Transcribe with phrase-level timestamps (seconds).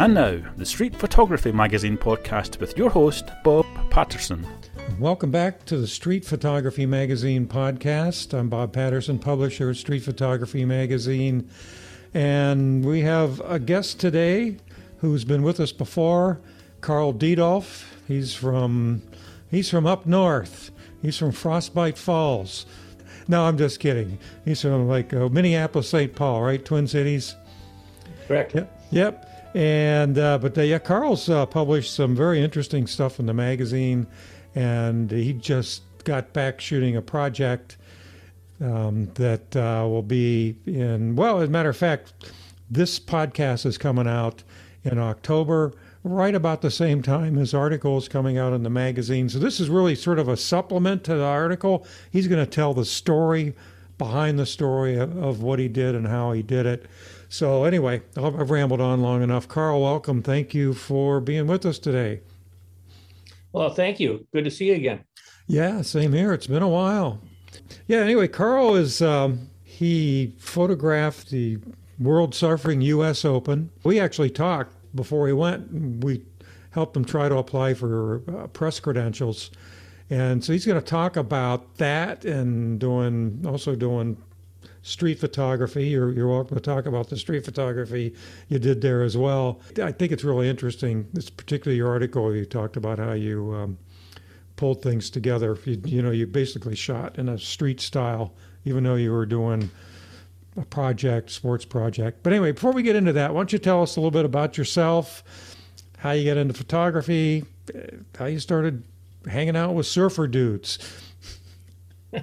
[0.00, 4.46] And now, the Street Photography Magazine podcast with your host, Bob Patterson.
[4.98, 8.32] Welcome back to the Street Photography Magazine podcast.
[8.32, 11.50] I'm Bob Patterson, publisher of Street Photography Magazine.
[12.14, 14.56] And we have a guest today
[15.00, 16.40] who's been with us before,
[16.80, 17.84] Carl Diedolf.
[18.08, 19.02] He's from
[19.50, 20.70] he's from up north.
[21.02, 22.64] He's from Frostbite Falls.
[23.28, 24.18] No, I'm just kidding.
[24.46, 26.16] He's from like uh, Minneapolis, St.
[26.16, 26.64] Paul, right?
[26.64, 27.36] Twin Cities.
[28.26, 28.54] Correct.
[28.54, 28.80] Yep.
[28.92, 29.29] Yep.
[29.54, 34.06] And uh, but uh, yeah, Carl's uh, published some very interesting stuff in the magazine,
[34.54, 37.76] and he just got back shooting a project
[38.60, 41.16] um, that uh, will be in.
[41.16, 42.12] Well, as a matter of fact,
[42.70, 44.42] this podcast is coming out
[44.84, 45.72] in October,
[46.04, 49.28] right about the same time his article is coming out in the magazine.
[49.28, 51.84] So this is really sort of a supplement to the article.
[52.10, 53.54] He's going to tell the story
[53.98, 56.86] behind the story of, of what he did and how he did it.
[57.32, 59.46] So, anyway, I've rambled on long enough.
[59.46, 60.20] Carl, welcome.
[60.20, 62.22] Thank you for being with us today.
[63.52, 64.26] Well, thank you.
[64.34, 65.04] Good to see you again.
[65.46, 66.32] Yeah, same here.
[66.32, 67.20] It's been a while.
[67.86, 71.58] Yeah, anyway, Carl is, um, he photographed the
[72.00, 73.70] World Surfing US Open.
[73.84, 76.02] We actually talked before he went.
[76.02, 76.24] We
[76.72, 79.52] helped him try to apply for uh, press credentials.
[80.10, 84.16] And so he's going to talk about that and doing also doing
[84.82, 85.88] street photography.
[85.88, 88.14] You're, you're welcome to talk about the street photography
[88.48, 89.60] you did there as well.
[89.82, 91.06] I think it's really interesting.
[91.14, 92.34] It's particularly your article.
[92.34, 93.78] You talked about how you um,
[94.56, 95.58] pulled things together.
[95.64, 99.70] You, you know, you basically shot in a street style, even though you were doing
[100.56, 102.22] a project, sports project.
[102.22, 104.24] But anyway, before we get into that, why don't you tell us a little bit
[104.24, 105.22] about yourself,
[105.98, 107.44] how you got into photography,
[108.18, 108.82] how you started
[109.28, 110.78] hanging out with surfer dudes.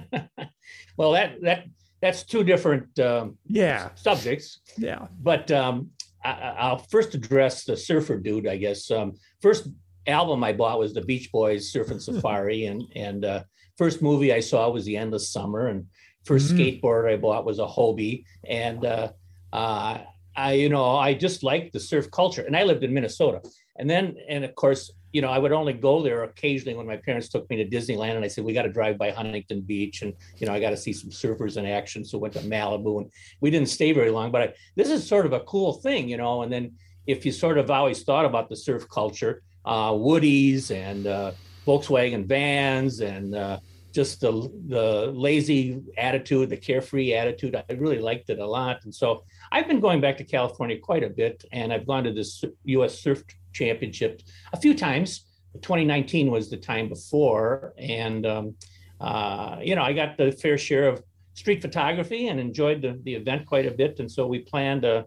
[0.96, 1.64] well, that that
[2.00, 4.60] that's two different um, yeah subjects.
[4.76, 5.90] Yeah, but um,
[6.24, 8.46] I, will first address the surfer dude.
[8.46, 9.68] I guess um, first
[10.06, 13.42] album I bought was the Beach Boys Surfing Safari, and and uh,
[13.76, 15.86] first movie I saw was The Endless Summer, and
[16.26, 16.58] 1st mm-hmm.
[16.58, 19.08] skateboard I bought was a Hobie, and uh,
[19.52, 19.98] uh,
[20.36, 23.42] I you know I just liked the surf culture, and I lived in Minnesota,
[23.76, 26.96] and then and of course you know, I would only go there occasionally when my
[26.96, 30.02] parents took me to Disneyland, and I said we got to drive by Huntington Beach,
[30.02, 32.04] and you know, I got to see some surfers in action.
[32.04, 33.10] So went to Malibu, and
[33.40, 34.30] we didn't stay very long.
[34.30, 36.42] But I, this is sort of a cool thing, you know.
[36.42, 36.72] And then
[37.06, 41.32] if you sort of always thought about the surf culture, uh, Woodies and uh,
[41.66, 43.60] Volkswagen vans, and uh,
[43.92, 44.32] just the
[44.68, 48.84] the lazy attitude, the carefree attitude, I really liked it a lot.
[48.84, 52.12] And so I've been going back to California quite a bit, and I've gone to
[52.12, 53.00] this U.S.
[53.00, 53.22] Surf
[53.52, 54.22] Championship
[54.52, 55.24] a few times.
[55.54, 58.54] 2019 was the time before, and um,
[59.00, 61.02] uh, you know I got the fair share of
[61.34, 64.00] street photography and enjoyed the, the event quite a bit.
[64.00, 65.06] And so we planned a,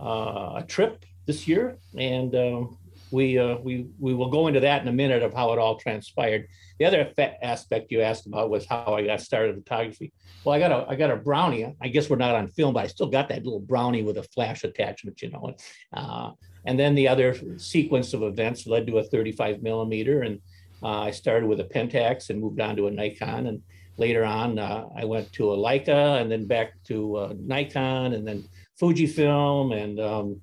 [0.00, 2.64] uh, a trip this year, and uh,
[3.10, 6.48] we we we will go into that in a minute of how it all transpired.
[6.78, 10.12] The other aspect you asked about was how I got started photography.
[10.44, 11.74] Well, I got a I got a brownie.
[11.80, 14.22] I guess we're not on film, but I still got that little brownie with a
[14.22, 15.54] flash attachment, you know.
[15.92, 16.32] Uh,
[16.66, 20.40] and then the other sequence of events led to a 35 millimeter, and
[20.82, 23.62] uh, I started with a Pentax and moved on to a Nikon, and
[23.96, 28.26] later on uh, I went to a Leica, and then back to uh, Nikon, and
[28.26, 28.44] then
[28.80, 30.40] Fujifilm, and um,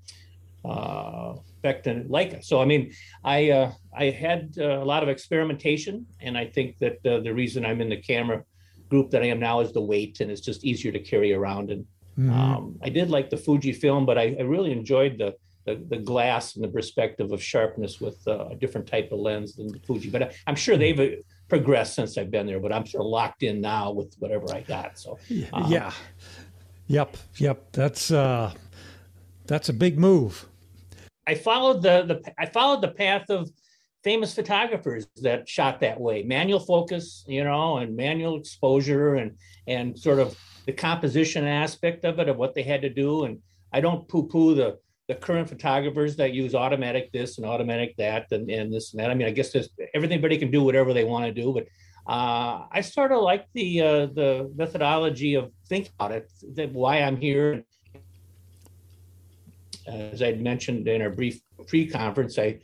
[0.66, 2.44] uh, back to Leica.
[2.44, 6.78] So I mean, I uh, I had uh, a lot of experimentation, and I think
[6.80, 8.44] that uh, the reason I'm in the camera
[8.90, 11.70] group that I am now is the weight, and it's just easier to carry around.
[11.70, 11.86] And
[12.18, 12.32] mm-hmm.
[12.32, 16.56] um, I did like the Fujifilm, but I, I really enjoyed the the, the glass
[16.56, 20.10] and the perspective of sharpness with uh, a different type of lens than the Fuji.
[20.10, 21.16] But I, am sure they've uh,
[21.48, 22.60] progressed since I've been there.
[22.60, 25.00] But I'm sort of locked in now with whatever I got.
[25.00, 25.18] So
[25.54, 25.92] um, yeah,
[26.88, 27.72] yep, yep.
[27.72, 28.54] That's uh,
[29.46, 30.48] that's a big move.
[31.28, 33.50] I followed the the I followed the path of
[34.04, 39.32] famous photographers that shot that way manual focus you know and manual exposure and
[39.68, 43.40] and sort of the composition aspect of it of what they had to do and
[43.72, 44.78] i don't poo poo the
[45.14, 49.12] the current photographers that use automatic this and automatic that and, and this and that.
[49.12, 51.68] I mean, I guess there's, everybody can do whatever they want to do, but
[52.12, 56.98] uh, I sort of like the uh, the methodology of think about it, that why
[57.02, 57.64] I'm here.
[59.88, 62.60] As I'd mentioned in our brief pre-conference, I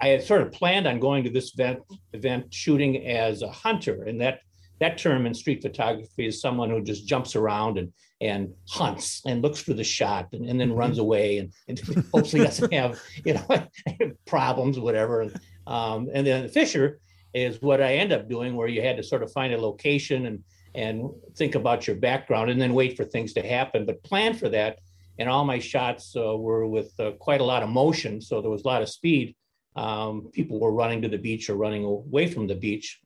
[0.00, 1.80] I had sort of planned on going to this event
[2.14, 4.40] event shooting as a hunter, and that
[4.80, 9.42] that term in street photography is someone who just jumps around and and hunts and
[9.42, 11.02] looks for the shot and, and then runs mm-hmm.
[11.02, 11.80] away and, and
[12.12, 13.68] hopefully doesn't have you know
[14.26, 16.98] problems whatever and, um, and then the fisher
[17.34, 20.26] is what i end up doing where you had to sort of find a location
[20.26, 20.42] and
[20.74, 24.48] and think about your background and then wait for things to happen but plan for
[24.48, 24.78] that
[25.18, 28.50] and all my shots uh, were with uh, quite a lot of motion, so there
[28.50, 29.34] was a lot of speed.
[29.76, 33.00] Um, people were running to the beach or running away from the beach,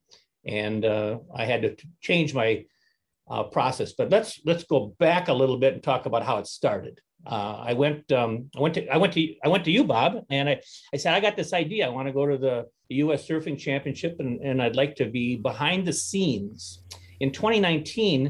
[0.47, 2.65] and uh, I had to change my
[3.33, 3.93] uh, process.
[3.95, 7.01] But let's let's go back a little bit and talk about how it started.
[7.27, 10.25] Uh, I went um, I went to I went to I went to you, Bob,
[10.29, 10.61] and I,
[10.93, 11.87] I said I got this idea.
[11.87, 13.27] I want to go to the, the U.S.
[13.27, 16.83] Surfing Championship, and, and I'd like to be behind the scenes.
[17.21, 18.27] In 2019,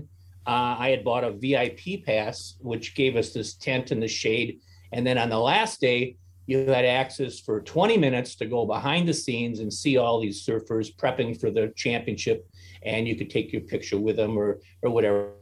[0.46, 4.60] uh, I had bought a VIP pass, which gave us this tent in the shade,
[4.92, 6.16] and then on the last day,
[6.46, 10.44] you had access for 20 minutes to go behind the scenes and see all these
[10.44, 12.46] surfers prepping for the championship,
[12.84, 15.32] and you could take your picture with them or or whatever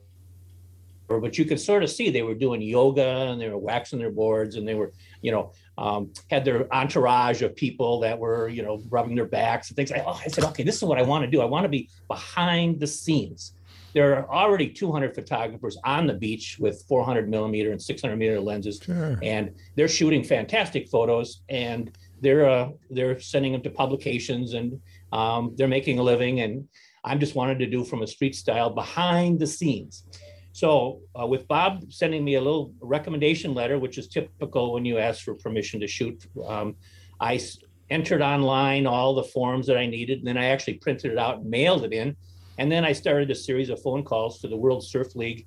[1.18, 4.10] but you could sort of see they were doing yoga and they were waxing their
[4.10, 4.92] boards and they were,
[5.22, 9.68] you know, um, had their entourage of people that were, you know, rubbing their backs
[9.68, 9.90] and things.
[9.90, 11.40] I, oh, I said, okay, this is what I want to do.
[11.40, 13.54] I want to be behind the scenes.
[13.92, 18.80] There are already 200 photographers on the beach with 400 millimeter and 600 millimeter lenses,
[18.80, 19.18] sure.
[19.20, 21.42] and they're shooting fantastic photos.
[21.48, 21.90] And
[22.20, 26.40] they're uh, they're sending them to publications, and um, they're making a living.
[26.40, 26.68] And
[27.04, 30.04] I'm just wanted to do from a street style behind the scenes.
[30.52, 34.98] So, uh, with Bob sending me a little recommendation letter, which is typical when you
[34.98, 36.74] ask for permission to shoot, um,
[37.20, 37.40] I
[37.88, 41.38] entered online all the forms that I needed, and then I actually printed it out
[41.38, 42.16] and mailed it in.
[42.58, 45.46] And then I started a series of phone calls to the World Surf League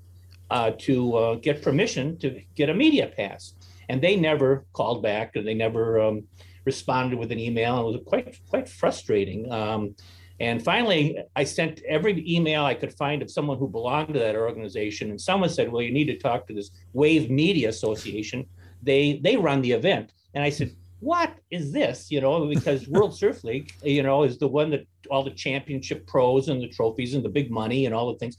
[0.50, 3.54] uh, to uh, get permission to get a media pass.
[3.90, 6.24] And they never called back, or they never um,
[6.66, 7.78] responded with an email.
[7.78, 9.52] And it was quite quite frustrating.
[9.52, 9.96] Um,
[10.44, 14.36] and finally, I sent every email I could find of someone who belonged to that
[14.36, 15.10] organization.
[15.10, 18.46] And someone said, Well, you need to talk to this Wave Media Association.
[18.82, 20.12] They they run the event.
[20.34, 22.12] And I said, What is this?
[22.12, 26.06] You know, because World Surf League, you know, is the one that all the championship
[26.08, 28.36] pros and the trophies and the big money and all the things.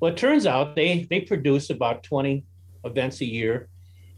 [0.00, 2.44] Well, it turns out they they produce about 20
[2.84, 3.68] events a year,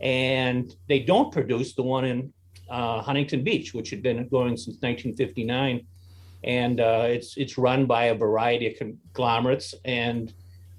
[0.00, 2.32] and they don't produce the one in
[2.70, 5.84] uh, Huntington Beach, which had been going since 1959
[6.44, 10.32] and uh, it's it's run by a variety of conglomerates, and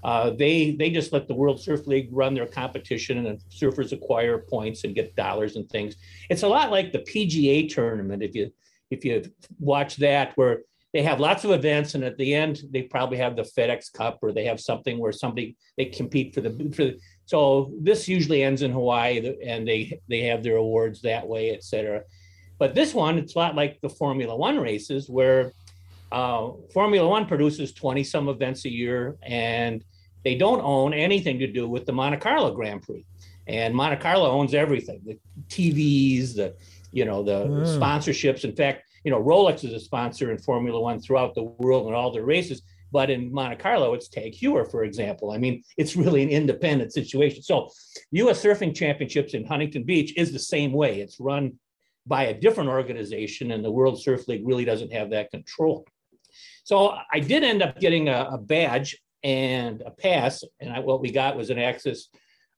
[0.04, 4.40] uh, they they just let the World Surf League run their competition, and surfers acquire
[4.40, 5.96] points and get dollars and things.
[6.30, 8.52] It's a lot like the PGA tournament if you
[8.92, 9.24] if you
[9.60, 10.62] watch that where
[10.94, 14.20] they have lots of events and at the end they probably have the FedEx Cup
[14.22, 18.44] or they have something where somebody they compete for the for the, so this usually
[18.44, 22.04] ends in Hawaii and they they have their awards that way, et cetera.
[22.58, 25.52] But this one, it's a lot like the Formula One races, where
[26.12, 29.84] uh, Formula One produces 20 some events a year, and
[30.24, 33.06] they don't own anything to do with the Monte Carlo Grand Prix.
[33.48, 35.20] And Monte Carlo owns everything the
[35.50, 36.56] TVs, the
[36.92, 37.80] you know the mm.
[37.80, 38.44] sponsorships.
[38.44, 41.96] In fact, you know Rolex is a sponsor in Formula One throughout the world and
[41.96, 42.62] all their races.
[42.92, 45.32] But in Monte Carlo, it's Tag Heuer, for example.
[45.32, 47.44] I mean, it's really an independent situation.
[47.44, 47.70] So,
[48.12, 48.42] U.S.
[48.42, 51.02] Surfing Championships in Huntington Beach is the same way.
[51.02, 51.60] It's run
[52.06, 55.86] by a different organization, and the World Surf League really doesn't have that control.
[56.64, 61.02] So I did end up getting a, a badge and a pass, and I, what
[61.02, 62.08] we got was an access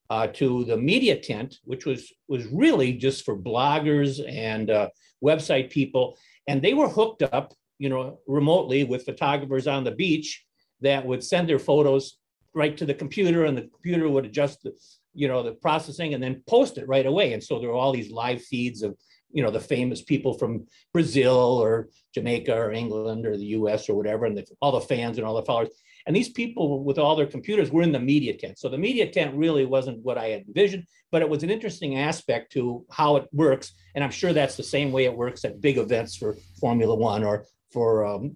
[0.09, 4.89] uh, to the media tent, which was was really just for bloggers and uh,
[5.23, 6.17] website people,
[6.47, 10.45] and they were hooked up, you know, remotely with photographers on the beach
[10.81, 12.17] that would send their photos
[12.53, 14.71] right to the computer, and the computer would adjust the,
[15.13, 17.33] you know, the processing and then post it right away.
[17.33, 18.95] And so there were all these live feeds of
[19.31, 23.89] you know the famous people from Brazil or Jamaica or England or the U.S.
[23.89, 25.69] or whatever, and the, all the fans and all the followers.
[26.05, 28.57] And these people with all their computers were in the media tent.
[28.57, 31.97] So the media tent really wasn't what I had envisioned, but it was an interesting
[31.97, 33.73] aspect to how it works.
[33.93, 37.25] And I'm sure that's the same way it works at big events for Formula One
[37.25, 38.35] or for um,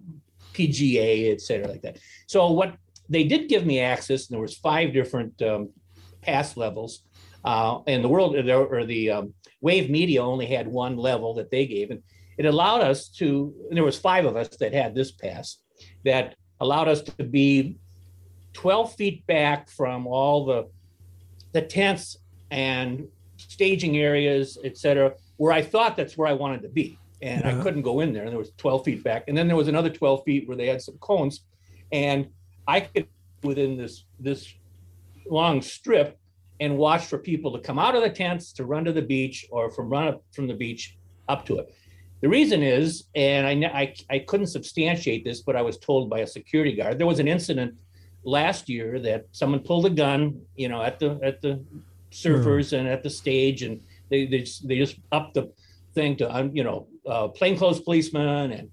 [0.52, 1.98] PGA, et cetera, like that.
[2.26, 2.76] So what
[3.08, 5.70] they did give me access, and there was five different um,
[6.20, 7.04] pass levels.
[7.44, 11.66] Uh, and the world or the um, Wave Media only had one level that they
[11.66, 12.02] gave, and
[12.38, 13.52] it allowed us to.
[13.70, 15.58] there was five of us that had this pass
[16.04, 17.76] that allowed us to be
[18.52, 20.68] 12 feet back from all the
[21.52, 22.16] the tents
[22.50, 23.06] and
[23.36, 26.98] staging areas, et cetera, where I thought that's where I wanted to be.
[27.20, 27.58] And yeah.
[27.58, 28.22] I couldn't go in there.
[28.22, 29.24] And there was 12 feet back.
[29.28, 31.44] And then there was another 12 feet where they had some cones.
[31.92, 32.28] And
[32.66, 33.06] I could
[33.42, 34.54] within this this
[35.28, 36.18] long strip
[36.62, 39.46] and watch for people to come out of the tents to run to the beach
[39.50, 40.96] or from run up from the beach
[41.28, 41.74] up to it.
[42.20, 46.20] The reason is, and I, I, I couldn't substantiate this, but I was told by
[46.20, 47.74] a security guard there was an incident
[48.22, 51.60] last year that someone pulled a gun, you know, at the at the
[52.12, 52.78] surfers mm.
[52.78, 55.50] and at the stage, and they they just, they just upped the
[55.96, 58.70] thing to you know uh, plainclothes policemen and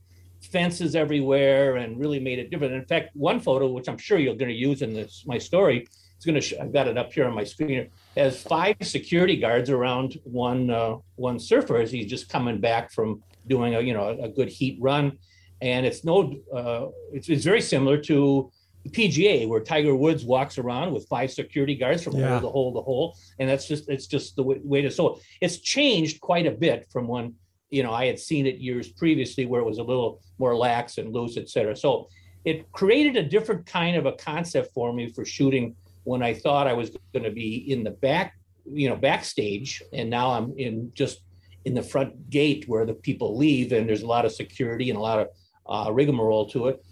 [0.54, 2.76] fences everywhere, and really made it different.
[2.76, 5.88] In fact, one photo, which I'm sure you're going to use in this my story,
[6.20, 6.42] it's going to.
[6.42, 7.90] Sh- I've got it up here on my screen.
[8.18, 13.24] Has five security guards around one uh, one surfer as he's just coming back from
[13.48, 15.18] doing a you know a, good heat run,
[15.62, 16.36] and it's no.
[16.54, 18.52] Uh, it's, it's very similar to
[18.84, 22.32] the PGA where Tiger Woods walks around with five security guards from yeah.
[22.32, 24.92] hole to hole to hole, and that's just it's just the way, way to.
[24.92, 27.34] So it's changed quite a bit from when
[27.70, 30.98] you know I had seen it years previously where it was a little more lax
[30.98, 31.78] and loose, et cetera.
[31.78, 32.10] So
[32.44, 36.68] it created a different kind of a concept for me for shooting when I thought
[36.68, 40.92] I was going to be in the back, you know, backstage, and now I'm in
[40.94, 41.22] just
[41.66, 44.98] in the front gate where the people leave, and there's a lot of security and
[44.98, 45.28] a lot of
[45.68, 46.84] uh, rigmarole to it.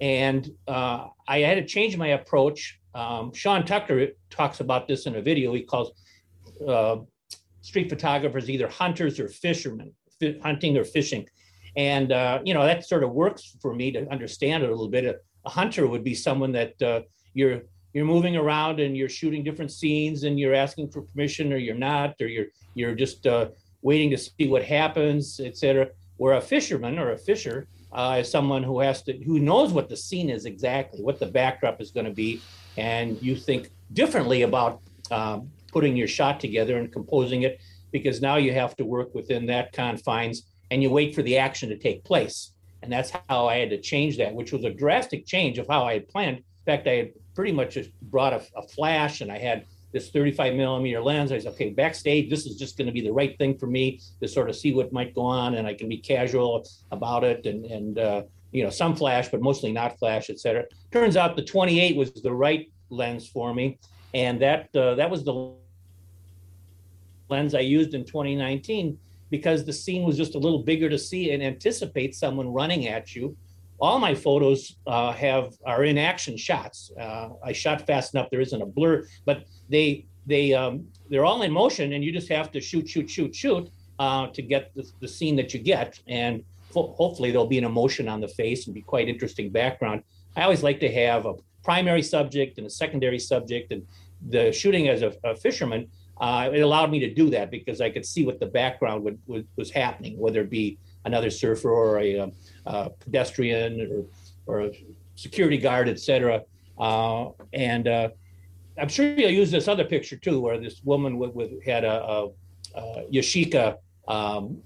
[0.00, 2.78] And uh, I had to change my approach.
[2.94, 5.52] Um, Sean Tucker talks about this in a video.
[5.54, 5.92] He calls
[6.66, 6.96] uh,
[7.60, 9.92] street photographers either hunters or fishermen,
[10.42, 11.26] hunting or fishing.
[11.76, 14.88] And, uh, you know, that sort of works for me to understand it a little
[14.88, 15.04] bit.
[15.04, 17.02] A, a hunter would be someone that uh,
[17.34, 21.56] you're you're moving around and you're shooting different scenes and you're asking for permission or
[21.56, 23.48] you're not or you're you're just uh,
[23.82, 28.62] waiting to see what happens etc where a fisherman or a fisher uh, is someone
[28.62, 32.06] who has to who knows what the scene is exactly what the backdrop is going
[32.06, 32.40] to be
[32.76, 34.80] and you think differently about
[35.10, 39.46] um, putting your shot together and composing it because now you have to work within
[39.46, 42.52] that confines and you wait for the action to take place.
[42.82, 45.84] And that's how i had to change that which was a drastic change of how
[45.84, 49.38] i had planned fact i had pretty much just brought a, a flash and I
[49.38, 51.32] had this 35 millimeter lens.
[51.32, 54.00] I said, okay, backstage, this is just going to be the right thing for me
[54.20, 57.46] to sort of see what might go on, and I can be casual about it,
[57.46, 58.22] and and uh,
[58.52, 60.64] you know some flash, but mostly not flash, etc.
[60.92, 63.78] Turns out the 28 was the right lens for me,
[64.14, 65.54] and that uh, that was the
[67.28, 68.98] lens I used in 2019
[69.30, 73.14] because the scene was just a little bigger to see and anticipate someone running at
[73.14, 73.36] you
[73.80, 76.90] all my photos uh, have are in action shots.
[77.00, 81.42] Uh, I shot fast enough; there isn't a blur, but they they um, they're all
[81.42, 84.88] in motion, and you just have to shoot, shoot, shoot, shoot uh, to get the,
[85.00, 85.98] the, scene that you get.
[86.06, 90.02] And fo- hopefully, there'll be an emotion on the face and be quite interesting background.
[90.36, 91.34] I always like to have a
[91.64, 93.86] primary subject and a secondary subject, and
[94.28, 95.88] the shooting as a, a fisherman.
[96.20, 99.18] Uh, it allowed me to do that because I could see what the background would,
[99.26, 102.30] would, was happening, whether it be another surfer or a,
[102.66, 104.06] um, pedestrian
[104.46, 104.84] or, or a
[105.16, 106.42] security guard, etc.
[106.78, 108.08] Uh, and uh,
[108.78, 112.02] I'm sure you'll use this other picture too, where this woman with, with had a,
[112.02, 112.28] a,
[112.74, 113.76] a Yashica
[114.08, 114.58] um,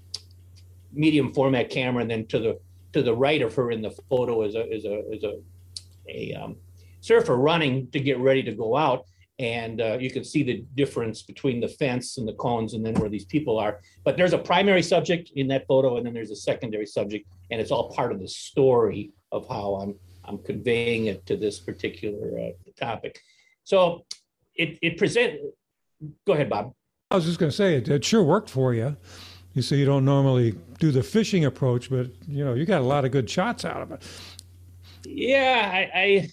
[0.93, 2.59] medium format camera, and then to the
[2.93, 5.39] to the right of her in the photo is a is a is a
[6.07, 6.55] a um,
[7.01, 9.05] surfer running to get ready to go out
[9.39, 12.93] and uh, you can see the difference between the fence and the cones and then
[12.95, 13.81] where these people are.
[14.03, 17.59] But there's a primary subject in that photo and then there's a secondary subject and
[17.59, 22.39] it's all part of the story of how i'm i'm conveying it to this particular
[22.39, 23.19] uh, topic.
[23.63, 24.05] So
[24.55, 25.41] it it present
[26.25, 26.73] go ahead bob.
[27.11, 28.95] I was just going to say it, it sure worked for you.
[29.53, 32.85] You say you don't normally do the fishing approach but you know you got a
[32.85, 34.01] lot of good shots out of it.
[35.05, 36.29] Yeah i, I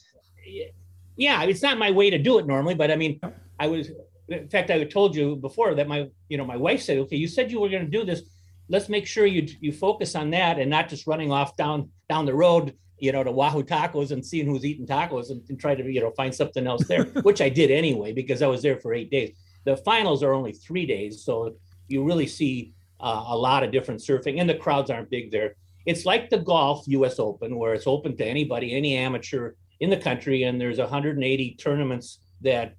[1.17, 3.21] yeah, it's not my way to do it normally, but I mean,
[3.59, 3.91] I was,
[4.29, 7.29] in fact, I told you before that my, you know, my wife said, okay, you
[7.29, 8.23] said you were going to do this.
[8.69, 12.25] Let's make sure you you focus on that and not just running off down down
[12.25, 15.75] the road, you know, to Wahoo Tacos and seeing who's eating tacos and, and try
[15.75, 18.79] to, you know, find something else there, which I did anyway because I was there
[18.79, 19.37] for eight days.
[19.65, 21.55] The finals are only three days, so
[21.89, 25.57] you really see uh, a lot of different surfing, and the crowds aren't big there.
[25.85, 27.19] It's like the golf U.S.
[27.19, 32.21] Open, where it's open to anybody, any amateur in the country, and there's 180 tournaments
[32.41, 32.75] that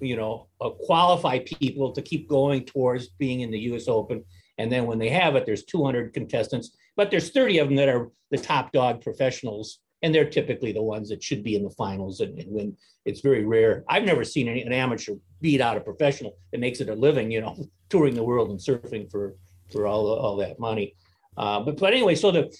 [0.00, 3.88] you know uh, qualify people to keep going towards being in the U.S.
[3.88, 4.24] Open.
[4.56, 7.88] And then when they have it, there's 200 contestants, but there's 30 of them that
[7.88, 11.70] are the top dog professionals, and they're typically the ones that should be in the
[11.70, 12.76] finals and, and.
[13.06, 13.84] It's very rare.
[13.86, 17.30] I've never seen any, an amateur beat out a professional that makes it a living,
[17.30, 17.54] you know,
[17.90, 19.34] touring the world and surfing for
[19.70, 20.94] for all all that money.
[21.36, 22.50] Uh, but but anyway, so the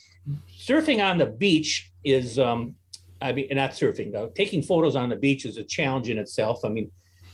[0.68, 2.74] surfing on the beach is um,
[3.24, 4.30] I mean, not surfing though.
[4.34, 6.64] Taking photos on the beach is a challenge in itself.
[6.64, 6.90] I mean,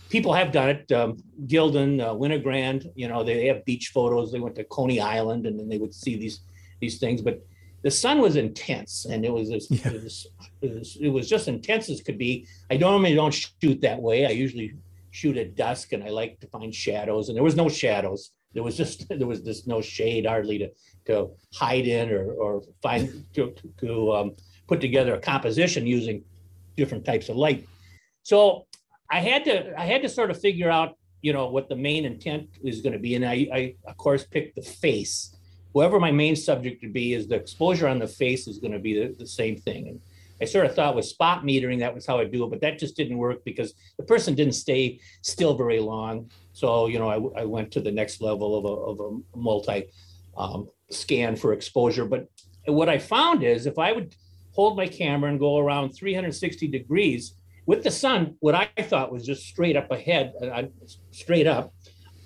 [0.09, 0.93] people have done it.
[0.93, 4.31] Um, Gilden, uh, Winogrand, you know, they have beach photos.
[4.31, 6.41] They went to Coney Island and then they would see these
[6.81, 7.21] these things.
[7.21, 7.43] But
[7.83, 9.89] the sun was intense, and it was, just, yeah.
[9.89, 10.27] it, was
[10.61, 12.47] it, was, it was just intense as could be.
[12.71, 14.27] I normally don't shoot that way.
[14.27, 14.75] I usually
[15.11, 17.29] shoot at dusk, and I like to find shadows.
[17.29, 18.33] And there was no shadows.
[18.53, 20.71] There was just there was just no shade hardly to
[21.07, 24.37] to hide in or or find to to um,
[24.71, 26.23] put together a composition using
[26.77, 27.67] different types of light.
[28.23, 28.67] So
[29.11, 32.05] I had to I had to sort of figure out you know what the main
[32.05, 35.37] intent is going to be, and I, I of course picked the face.
[35.75, 38.79] Whoever my main subject would be is the exposure on the face is going to
[38.79, 39.89] be the, the same thing.
[39.89, 40.01] And
[40.43, 42.79] I sort of thought with spot metering that was how I do it, but that
[42.79, 46.31] just didn't work because the person didn't stay still very long.
[46.53, 49.89] So you know, I, I went to the next level of a, of a multi
[50.37, 52.05] um, scan for exposure.
[52.05, 52.29] But
[52.67, 54.15] what I found is if I would
[54.53, 57.35] hold my camera and go around 360 degrees
[57.71, 60.65] with the sun, what I thought was just straight up ahead, uh,
[61.13, 61.73] straight up,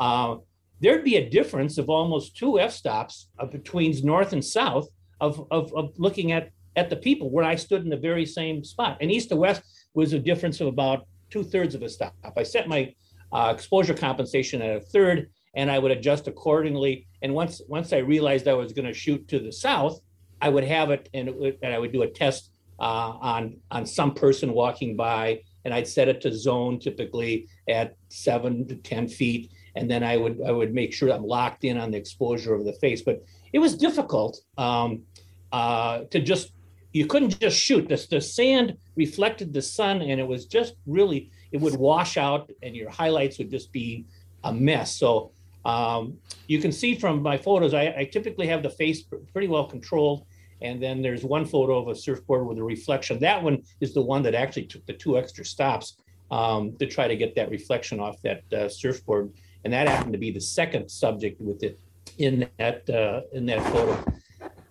[0.01, 0.37] uh,
[0.81, 4.89] there'd be a difference of almost two f-stops uh, between north and south
[5.21, 8.65] of, of, of looking at, at the people where I stood in the very same
[8.65, 8.97] spot.
[9.03, 9.63] And east to west
[9.93, 12.15] was a difference of about two thirds of a stop.
[12.37, 12.95] I set my
[13.31, 17.07] uh, exposure compensation at a third and I would adjust accordingly.
[17.21, 20.01] And once once I realized I was going to shoot to the south,
[20.45, 23.57] I would have it and, it would, and I would do a test uh, on
[23.71, 28.77] on some person walking by, and I'd set it to zone typically at seven to
[28.77, 31.97] ten feet, and then I would I would make sure I'm locked in on the
[31.97, 33.01] exposure of the face.
[33.01, 33.25] But
[33.55, 35.03] it was difficult um,
[35.51, 36.53] uh, to just
[36.93, 37.89] you couldn't just shoot.
[37.89, 42.51] The, the sand reflected the sun, and it was just really it would wash out,
[42.63, 44.05] and your highlights would just be
[44.43, 44.97] a mess.
[44.99, 45.33] So
[45.65, 49.65] um, you can see from my photos, I, I, typically have the face pretty well
[49.65, 50.27] controlled.
[50.63, 53.19] And then there's one photo of a surfboard with a reflection.
[53.21, 55.97] That one is the one that actually took the two extra stops
[56.31, 59.33] um, to try to get that reflection off that uh, surfboard.
[59.65, 61.81] And that happened to be the second subject with it
[62.19, 64.05] in that uh, in that photo.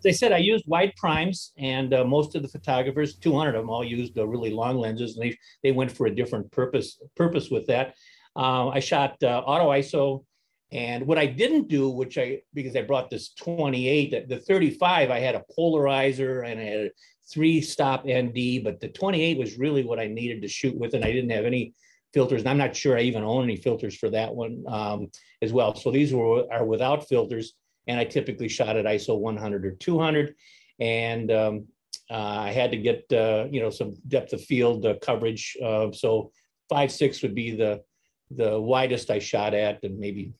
[0.06, 3.70] I said, I used wide primes, and uh, most of the photographers, 200 of them,
[3.70, 7.50] all used uh, really long lenses, and they they went for a different purpose purpose
[7.50, 7.96] with that.
[8.36, 10.26] Uh, I shot uh, auto ISO
[10.74, 15.20] and what I didn't do, which I, because I brought this 28, the 35, I
[15.20, 16.92] had a polarizer and I had a
[17.32, 20.96] three stop ND, but the 28 was really what I needed to shoot with.
[20.96, 21.76] And I didn't have any
[22.12, 22.42] filters.
[22.42, 25.12] And I'm not sure I even own any filters for that one um,
[25.44, 25.76] as well.
[25.76, 27.54] So these were are without filters.
[27.86, 30.34] And I typically shot at ISO 100 or 200.
[30.80, 31.68] And um,
[32.10, 35.56] uh, I had to get, uh, you know, some depth of field uh, coverage.
[35.92, 36.32] so
[36.68, 37.84] five, six would be the,
[38.32, 40.34] the widest I shot at and maybe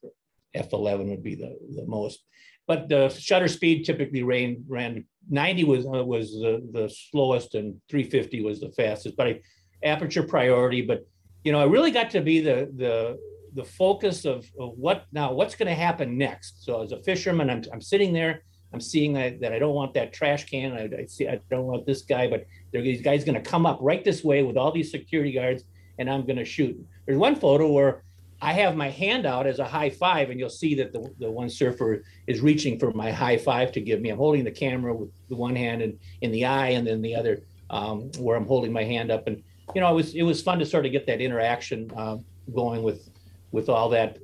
[0.56, 2.24] F11 would be the, the most.
[2.68, 7.76] But the shutter speed typically ran, ran 90 was, uh, was the, the slowest and
[7.90, 9.42] 350 was the fastest, but I,
[9.84, 10.82] aperture priority.
[10.82, 11.06] But,
[11.44, 13.20] you know, I really got to be the, the,
[13.54, 16.64] the focus of, of what now, what's going to happen next.
[16.66, 19.94] So as a fisherman, I'm, I'm sitting there, I'm seeing that, that I don't want
[19.94, 20.74] that trash can.
[20.74, 23.78] I, I see, I don't want this guy, but these guys going to come up
[23.82, 25.66] right this way with all these security guards
[26.00, 26.76] and I'm going to shoot.
[27.06, 28.04] There's one photo where
[28.44, 31.32] I have my hand out as a high five, and you'll see that the, the
[31.32, 34.10] one surfer is reaching for my high five to give me.
[34.10, 37.16] I'm holding the camera with the one hand and in the eye, and then the
[37.16, 39.28] other um, where I'm holding my hand up.
[39.28, 39.42] And
[39.74, 42.18] you know, it was it was fun to sort of get that interaction uh,
[42.54, 43.10] going with
[43.54, 44.18] with all that.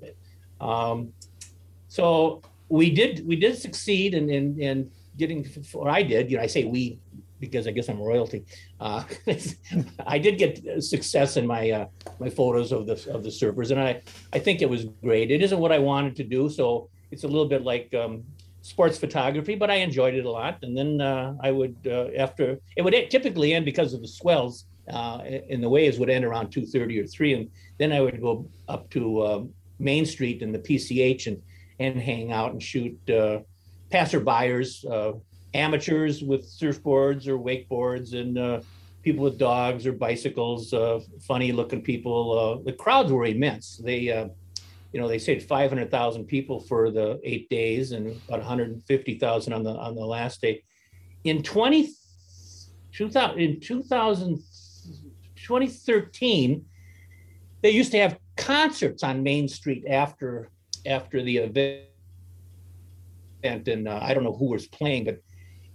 [0.59, 1.13] Um,
[1.87, 6.29] so we did we did succeed in in, in getting, or I did.
[6.29, 6.99] You know, I say we
[7.39, 8.45] because I guess I'm royalty.
[8.79, 9.03] Uh,
[10.05, 11.85] I did get success in my uh,
[12.19, 14.01] my photos of the of the surfers, and I
[14.33, 15.31] I think it was great.
[15.31, 18.23] It isn't what I wanted to do, so it's a little bit like um,
[18.61, 20.59] sports photography, but I enjoyed it a lot.
[20.63, 24.65] And then uh, I would uh, after it would typically end because of the swells.
[24.91, 25.21] Uh,
[25.51, 28.89] and the waves would end around 2:30 or 3, and then I would go up
[28.89, 29.43] to uh,
[29.77, 31.39] Main Street and the PCH and
[31.79, 32.97] and hang out and shoot
[33.91, 34.83] passerbyers,
[35.53, 38.61] amateurs with surfboards or wakeboards and uh,
[39.01, 42.37] people with dogs or bicycles, uh, funny looking people.
[42.37, 43.77] Uh, the crowds were immense.
[43.77, 44.27] They, uh,
[44.93, 49.71] you know, they said 500,000 people for the eight days and about 150,000 on the
[49.71, 50.63] on the last day.
[51.23, 51.89] In 20,
[52.91, 54.37] 2000, in 2000,
[55.35, 56.65] 2013,
[57.61, 60.49] they used to have concerts on Main Street after
[60.85, 61.85] after the event
[63.43, 65.21] and uh, I don't know who was playing, but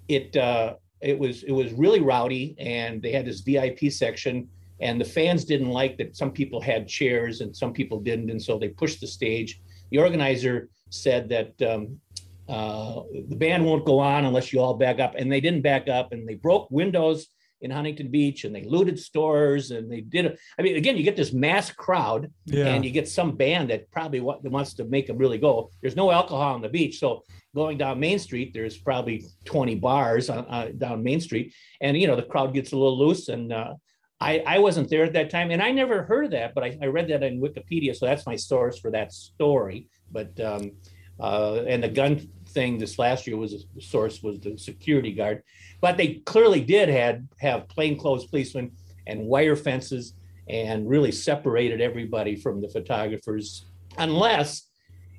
[0.08, 4.48] it uh, it was it was really rowdy, and they had this VIP section,
[4.80, 8.42] and the fans didn't like that some people had chairs and some people didn't, and
[8.42, 9.60] so they pushed the stage.
[9.90, 12.00] The organizer said that um,
[12.48, 15.88] uh, the band won't go on unless you all back up, and they didn't back
[15.88, 17.28] up, and they broke windows
[17.64, 20.38] in Huntington Beach and they looted stores and they did it.
[20.58, 22.66] I mean, again, you get this mass crowd yeah.
[22.66, 25.70] and you get some band that probably wants to make them really go.
[25.80, 26.98] There's no alcohol on the beach.
[26.98, 27.24] So
[27.54, 31.54] going down Main Street, there's probably 20 bars uh, uh, down Main Street.
[31.80, 33.28] And, you know, the crowd gets a little loose.
[33.28, 33.74] And uh,
[34.20, 35.50] I, I wasn't there at that time.
[35.50, 37.96] And I never heard of that, but I, I read that in Wikipedia.
[37.96, 39.88] So that's my source for that story.
[40.12, 40.72] But, um,
[41.18, 45.42] uh, and the gun thing this last year was a source was the security guard,
[45.80, 48.70] but they clearly did had have plainclothes policemen
[49.06, 50.14] and wire fences
[50.48, 53.66] and really separated everybody from the photographers,
[53.98, 54.68] unless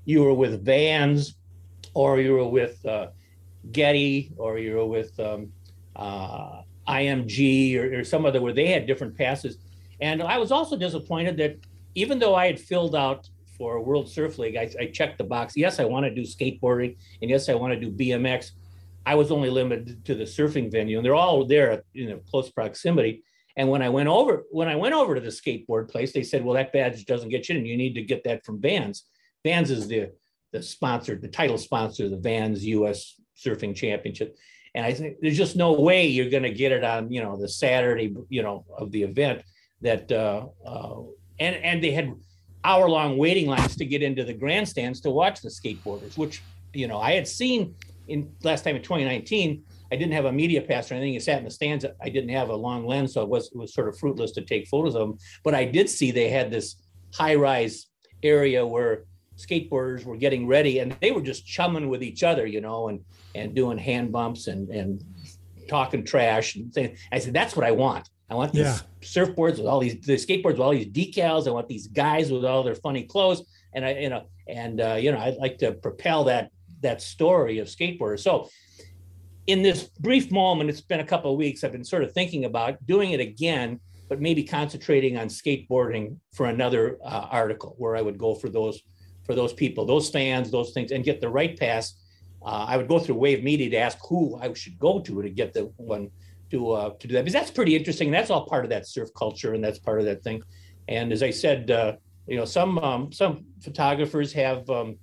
[0.06, 1.36] you were with Vans
[1.94, 3.08] or you were with uh,
[3.72, 5.52] Getty or you were with um,
[5.96, 9.58] uh, IMG or, or some other where they had different passes.
[10.02, 11.58] And I was also disappointed that
[11.96, 15.54] even though I had filled out for World Surf League, I, I checked the box.
[15.56, 18.52] Yes, I want to do skateboarding, and yes, I want to do BMX.
[19.06, 22.50] I was only limited to the surfing venue, and they're all there in a close
[22.52, 23.24] proximity.
[23.58, 26.44] And when I went over, when I went over to the skateboard place, they said,
[26.44, 27.66] "Well, that badge doesn't get you in.
[27.66, 29.06] You need to get that from Vans.
[29.44, 30.12] Vans is the
[30.52, 33.16] the sponsor, the title sponsor of the Vans U.S.
[33.38, 34.36] Surfing Championship."
[34.74, 37.38] And I think there's just no way you're going to get it on, you know,
[37.38, 39.42] the Saturday, you know, of the event.
[39.82, 41.04] That uh, uh,
[41.40, 42.14] and and they had
[42.66, 46.42] hour long waiting lines to get into the grandstands to watch the skateboarders, which
[46.74, 47.76] you know I had seen
[48.08, 49.64] in last time in 2019.
[49.92, 51.16] I didn't have a media pass or anything.
[51.16, 51.86] I sat in the stands.
[52.02, 54.42] I didn't have a long lens, so it was it was sort of fruitless to
[54.42, 55.18] take photos of them.
[55.44, 56.78] But I did see they had this
[57.14, 57.88] high rise
[58.24, 59.06] area where
[59.38, 63.00] skateboarders were getting ready, and they were just chumming with each other, you know, and
[63.36, 65.04] and doing hand bumps and and
[65.68, 66.98] talking trash and saying.
[67.12, 68.10] I said, that's what I want.
[68.30, 68.80] I want these yeah.
[69.02, 71.48] surfboards with all these the skateboards with all these decals.
[71.48, 74.96] I want these guys with all their funny clothes, and I you know and uh,
[74.96, 78.22] you know I'd like to propel that that story of skateboarders.
[78.22, 78.50] So
[79.48, 81.64] in this brief moment, it's been a couple of weeks.
[81.64, 86.48] I've been sort of thinking about doing it again, but maybe concentrating on skateboarding for
[86.48, 88.82] another uh, article where I would go for those
[89.24, 91.96] for those people, those fans, those things, and get the right pass.
[92.44, 95.30] Uh, I would go through Wave Media to ask who I should go to to
[95.30, 96.12] get the one
[96.52, 98.08] to uh, to do that because that's pretty interesting.
[98.08, 100.42] And That's all part of that surf culture, and that's part of that thing.
[100.88, 101.94] And as I said, uh,
[102.28, 104.98] you know, some um, some photographers have um,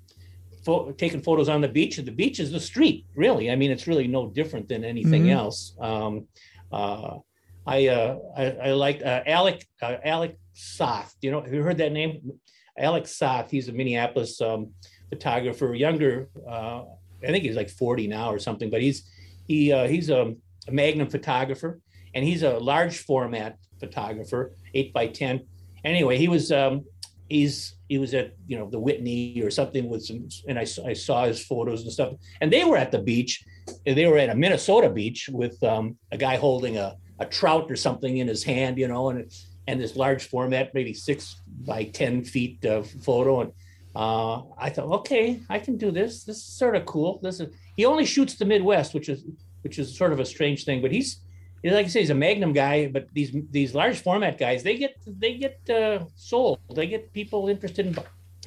[0.64, 3.06] fo- taken photos on the beach, and the beach is the street.
[3.14, 5.38] Really, I mean, it's really no different than anything mm-hmm.
[5.38, 5.74] else.
[5.80, 6.26] Um,
[6.72, 7.18] uh,
[7.66, 11.14] I, uh, I I like uh, Alec uh, Alec Soth.
[11.20, 12.32] You know, have you heard that name?
[12.78, 13.50] Alec Soth.
[13.50, 14.70] He's a Minneapolis um,
[15.10, 16.28] photographer, younger.
[16.48, 16.84] Uh,
[17.22, 19.08] I think he's like 40 now or something, but he's
[19.46, 20.34] he uh, he's um, a
[20.70, 21.80] Magnum photographer,
[22.14, 25.40] and he's a large format photographer, eight by ten.
[25.84, 26.84] Anyway, he was um,
[27.28, 30.92] he's he was at you know the Whitney or something with some, and I, I
[30.92, 32.14] saw his photos and stuff.
[32.40, 33.44] And they were at the beach.
[33.84, 37.76] They were at a Minnesota beach with um, a guy holding a, a trout or
[37.76, 39.30] something in his hand, you know, and
[39.66, 43.42] and this large format, maybe six by ten feet of photo.
[43.42, 43.52] And
[43.94, 46.24] uh, I thought, okay, I can do this.
[46.24, 47.18] This is sort of cool.
[47.22, 49.24] This is he only shoots the Midwest, which is
[49.62, 50.82] which is sort of a strange thing.
[50.82, 51.20] But he's
[51.64, 52.88] like I say, he's a Magnum guy.
[52.88, 56.58] But these these large format guys, they get they get uh, sold.
[56.74, 57.96] They get people interested in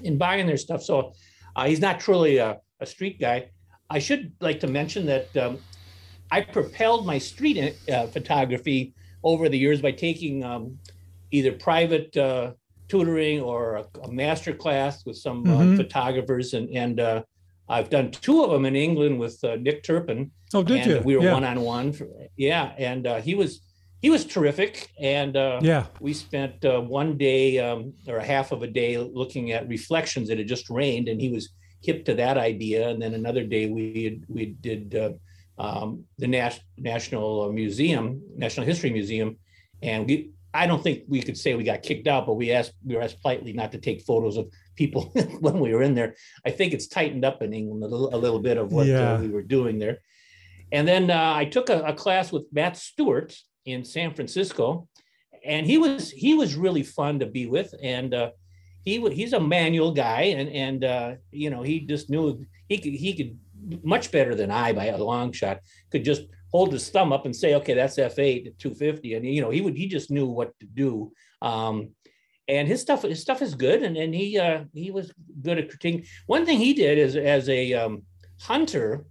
[0.04, 0.84] in buying their stuff.
[0.84, 1.14] So
[1.56, 3.50] uh, he's not truly a, a, street guy.
[3.90, 5.58] I should like to mention that um,
[6.32, 10.78] I propelled my street uh, photography over the years by taking um,
[11.32, 12.52] either private uh,
[12.88, 15.78] tutoring or a, a, master class with some uh, mm-hmm.
[15.78, 17.24] photographers and and uh,
[17.68, 20.32] I've done two of them in England with uh, Nick Turpin.
[20.54, 21.02] Oh, did you?
[21.04, 21.94] We were one on one.
[22.38, 23.62] Yeah, and uh, he was
[24.02, 24.92] he was terrific.
[25.00, 28.98] And uh, yeah, we spent uh, one day um, or a half of a day
[28.98, 30.30] looking at reflections.
[30.30, 31.50] It had just rained, and he was
[31.82, 32.90] hip to that idea.
[32.90, 35.14] And then another day we we did uh,
[35.58, 39.38] um, the Nas- National Museum, National History Museum,
[39.82, 40.32] and we.
[40.54, 43.02] I don't think we could say we got kicked out, but we asked we were
[43.02, 46.16] asked politely not to take photos of people when we were in there.
[46.46, 48.92] I think it's tightened up in England a little, a little bit of what uh,
[48.92, 49.14] yeah.
[49.14, 50.00] uh, we were doing there.
[50.72, 53.36] And then uh, I took a, a, class with Matt Stewart
[53.66, 54.88] in San Francisco,
[55.46, 57.74] and he was he was really fun to be with.
[57.82, 58.32] And uh,
[58.84, 62.94] he he's a manual guy, and and uh, you know he just knew he could
[62.94, 63.38] he could
[63.84, 65.60] much better than I by a long shot
[65.92, 69.16] could just hold his thumb up and say, okay, that's F8 at 250.
[69.16, 71.12] And, you know, he would, he just knew what to do.
[71.42, 71.90] Um,
[72.48, 75.70] and his stuff his stuff is good and, and he uh, he was good at
[75.70, 78.04] critiquing one thing he did is as a um,
[78.40, 79.06] hunter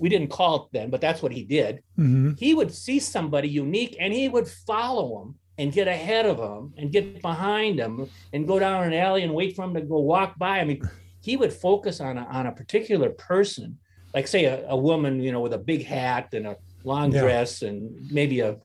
[0.00, 2.32] we didn't call it then but that's what he did mm-hmm.
[2.38, 6.74] he would see somebody unique and he would follow them and get ahead of them
[6.76, 9.98] and get behind them and go down an alley and wait for him to go
[9.98, 10.82] walk by i mean
[11.22, 13.78] he would focus on a, on a particular person
[14.12, 17.20] like say a, a woman you know with a big hat and a long yeah.
[17.20, 18.56] dress and maybe a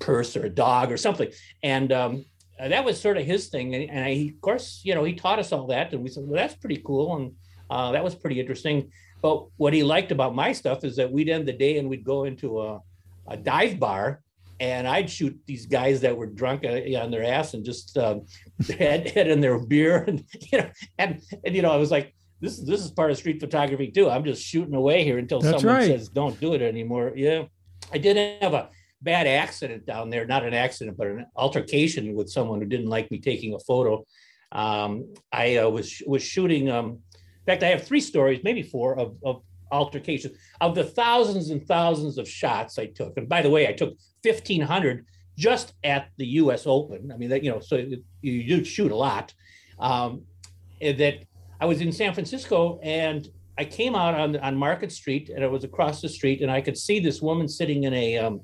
[0.00, 1.30] purse or a dog or something
[1.62, 2.24] and um,
[2.58, 3.74] uh, that was sort of his thing.
[3.74, 5.92] And, and I, of course, you know, he taught us all that.
[5.92, 7.16] And we said, well, that's pretty cool.
[7.16, 7.32] And
[7.70, 8.90] uh, that was pretty interesting.
[9.22, 12.04] But what he liked about my stuff is that we'd end the day and we'd
[12.04, 12.80] go into a,
[13.28, 14.22] a dive bar
[14.60, 18.22] and I'd shoot these guys that were drunk uh, on their ass and just um,
[18.78, 20.04] head, head in their beer.
[20.08, 23.10] And, you know, and, and, you know, I was like, this, is, this is part
[23.10, 24.08] of street photography too.
[24.08, 25.86] I'm just shooting away here until That's someone right.
[25.86, 27.12] says, don't do it anymore.
[27.16, 27.44] Yeah.
[27.92, 28.68] I did have a,
[29.02, 33.10] bad accident down there, not an accident, but an altercation with someone who didn't like
[33.10, 34.04] me taking a photo.
[34.52, 36.70] Um, I uh, was was shooting.
[36.70, 40.34] Um, in fact, I have three stories, maybe four, of, of altercation.
[40.60, 43.96] Of the thousands and thousands of shots I took, and by the way, I took
[44.22, 45.06] 1,500
[45.36, 46.66] just at the U.S.
[46.66, 47.12] Open.
[47.12, 47.76] I mean, that you know, so
[48.22, 49.32] you do shoot a lot.
[49.78, 50.22] Um,
[50.80, 51.24] that
[51.60, 55.50] I was in San Francisco and I came out on on Market Street and it
[55.50, 58.40] was across the street and I could see this woman sitting in a um,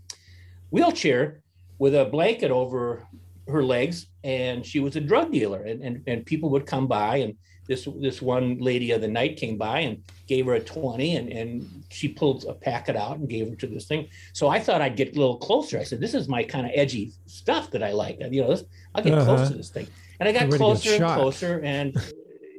[0.74, 1.40] wheelchair
[1.78, 3.06] with a blanket over
[3.46, 5.62] her legs and she was a drug dealer.
[5.62, 9.38] And, and, and people would come by and this this one lady of the night
[9.38, 13.28] came by and gave her a 20 and, and she pulled a packet out and
[13.28, 14.08] gave her to this thing.
[14.34, 15.78] So i thought i'd get a little closer.
[15.78, 18.18] I said this is my kind of edgy stuff that i like.
[18.20, 19.24] You know this, i'll get uh-huh.
[19.24, 19.86] close to this thing.
[20.20, 21.96] And i got closer and closer and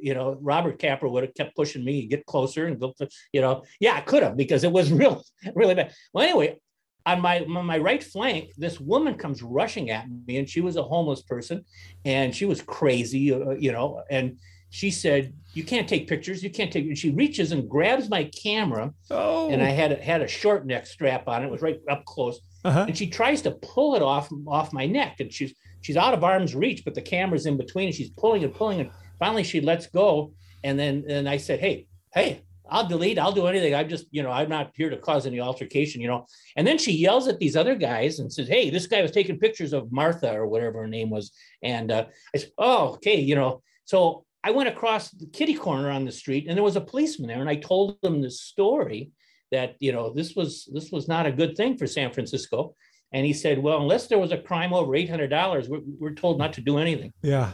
[0.02, 2.92] you know Robert Capa would have kept pushing me get closer and go
[3.32, 5.22] you know yeah i could have because it was real
[5.54, 5.94] really bad.
[6.12, 6.58] Well anyway
[7.06, 10.82] on my my right flank, this woman comes rushing at me, and she was a
[10.82, 11.64] homeless person,
[12.04, 14.02] and she was crazy, uh, you know.
[14.10, 14.38] And
[14.70, 16.42] she said, "You can't take pictures.
[16.42, 19.48] You can't take." And she reaches and grabs my camera, oh.
[19.50, 21.42] and I had a, had a short neck strap on.
[21.42, 22.86] It, it was right up close, uh-huh.
[22.88, 26.24] and she tries to pull it off off my neck, and she's she's out of
[26.24, 27.86] arm's reach, but the camera's in between.
[27.86, 28.90] And she's pulling and pulling, and
[29.20, 30.32] finally she lets go.
[30.64, 33.74] And then and I said, "Hey, hey, I'll delete, I'll do anything.
[33.74, 36.26] I'm just, you know, I'm not here to cause any altercation, you know.
[36.56, 39.38] And then she yells at these other guys and says, Hey, this guy was taking
[39.38, 41.32] pictures of Martha or whatever her name was.
[41.62, 43.62] And uh, I said, Oh, okay, you know.
[43.84, 47.28] So I went across the kitty corner on the street and there was a policeman
[47.28, 47.40] there.
[47.40, 49.10] And I told him the story
[49.52, 52.74] that, you know, this was this was not a good thing for San Francisco.
[53.12, 56.52] And he said, Well, unless there was a crime over $800, we're, we're told not
[56.54, 57.12] to do anything.
[57.22, 57.52] Yeah.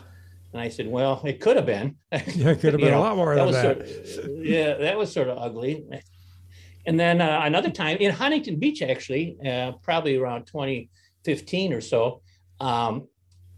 [0.52, 1.96] And I said, well, it could have been.
[2.12, 4.06] Yeah, it could have been know, a lot more that than that.
[4.06, 5.84] Sort of, yeah, that was sort of ugly.
[6.86, 12.22] And then uh, another time in Huntington Beach, actually, uh, probably around 2015 or so,
[12.60, 13.06] um,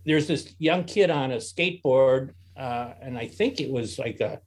[0.04, 4.40] there's this young kid on a skateboard, uh, and I think it was like a,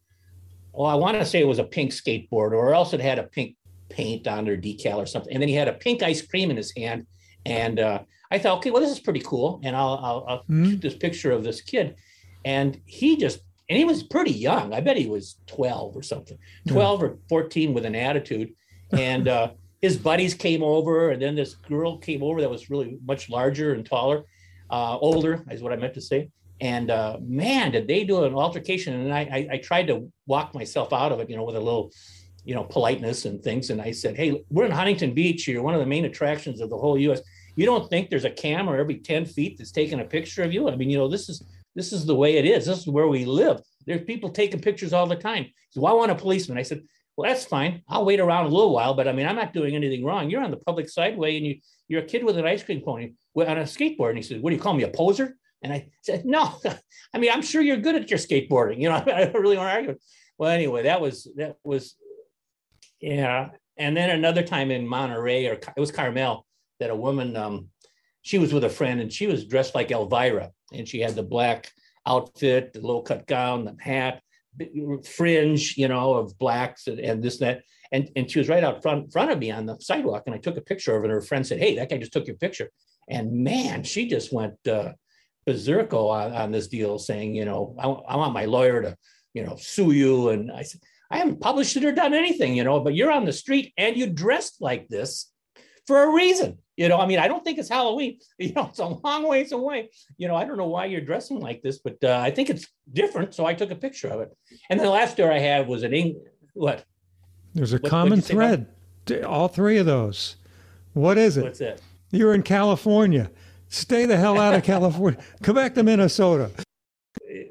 [0.72, 3.24] well, I want to say it was a pink skateboard, or else it had a
[3.24, 3.56] pink
[3.90, 5.34] paint on their decal or something.
[5.34, 7.08] And then he had a pink ice cream in his hand,
[7.46, 10.70] and uh, I thought, okay, well, this is pretty cool, and I'll I'll, I'll mm-hmm.
[10.70, 11.96] shoot this picture of this kid.
[12.46, 14.74] And he just, and he was pretty young.
[14.74, 18.54] I bet he was 12 or something, 12 or 14 with an attitude.
[18.92, 22.98] And uh, his buddies came over, and then this girl came over that was really
[23.06, 24.24] much larger and taller,
[24.70, 26.30] uh, older, is what I meant to say.
[26.60, 29.00] And uh, man, did they do an altercation?
[29.00, 31.60] And I, I, I tried to walk myself out of it, you know, with a
[31.60, 31.92] little,
[32.44, 33.70] you know, politeness and things.
[33.70, 36.70] And I said, "Hey, we're in Huntington Beach here, one of the main attractions of
[36.70, 37.22] the whole U.S.
[37.56, 40.70] You don't think there's a camera every 10 feet that's taking a picture of you?
[40.70, 41.44] I mean, you know, this is
[41.78, 42.66] this is the way it is.
[42.66, 43.62] This is where we live.
[43.86, 45.46] There's people taking pictures all the time.
[45.70, 46.58] So well, I want a policeman.
[46.58, 46.82] I said,
[47.16, 47.84] well, that's fine.
[47.88, 50.28] I'll wait around a little while, but I mean, I'm not doing anything wrong.
[50.28, 53.14] You're on the public sideway and you, you're a kid with an ice cream pony
[53.36, 54.10] on a skateboard.
[54.10, 55.38] And he said, what do you call me, a poser?
[55.62, 56.60] And I said, no,
[57.14, 58.82] I mean, I'm sure you're good at your skateboarding.
[58.82, 59.96] You know, I don't really want to argue.
[60.40, 61.96] Well, anyway, that was, that was,
[63.02, 63.50] yeah.
[63.78, 66.44] And then another time in Monterey, or it was Carmel,
[66.80, 67.68] that a woman, um,
[68.24, 71.24] she was with a friend and she was dressed like Elvira and she had the
[71.24, 71.72] black
[72.06, 74.22] outfit, the low cut gown, the hat,
[75.06, 77.64] fringe, you know, of blacks and, and this and that.
[77.92, 80.40] And, and she was right out front front of me on the sidewalk, and I
[80.40, 81.06] took a picture of it.
[81.06, 82.70] And her friend said, "Hey, that guy just took your picture."
[83.10, 84.92] And man, she just went uh,
[85.48, 88.98] on, on this deal, saying, "You know, I, I want my lawyer to,
[89.34, 92.66] you know, sue you." And I said, "I haven't published it or done anything, you
[92.66, 95.32] know, but you're on the street and you dressed like this
[95.86, 98.20] for a reason." You know, I mean, I don't think it's Halloween.
[98.40, 99.90] You know, it's a long ways away.
[100.18, 102.68] You know, I don't know why you're dressing like this, but uh, I think it's
[102.94, 103.34] different.
[103.34, 104.38] So I took a picture of it.
[104.70, 106.22] And the last story I had was an Eng-
[106.54, 106.86] what?
[107.56, 108.68] There's a what, common thread.
[109.26, 110.36] All three of those.
[110.94, 111.44] What is it?
[111.44, 111.82] What's it?
[112.12, 113.32] You're in California.
[113.70, 115.20] Stay the hell out of California.
[115.42, 116.52] Come back to Minnesota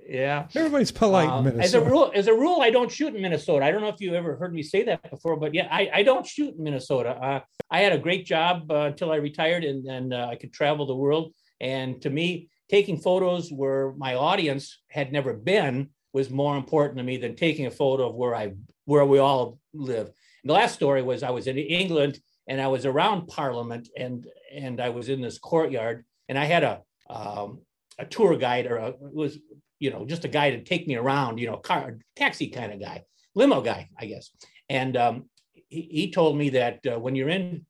[0.09, 0.47] yeah.
[0.55, 3.65] Everybody's polite um, As a rule, as a rule, I don't shoot in Minnesota.
[3.65, 6.03] I don't know if you ever heard me say that before, but yeah, I, I
[6.03, 7.11] don't shoot in Minnesota.
[7.11, 10.53] Uh, I had a great job uh, until I retired, and then uh, I could
[10.53, 11.33] travel the world.
[11.61, 17.05] And to me, taking photos where my audience had never been was more important to
[17.05, 20.07] me than taking a photo of where I where we all live.
[20.07, 24.27] And the last story was I was in England and I was around Parliament, and
[24.55, 27.61] and I was in this courtyard, and I had a um,
[27.99, 29.39] a tour guide or a, it was
[29.79, 32.81] you know, just a guy to take me around, you know, car taxi kind of
[32.81, 33.03] guy,
[33.35, 34.31] limo guy, I guess.
[34.69, 35.25] And um,
[35.69, 37.67] he, he, told me that uh, when you're in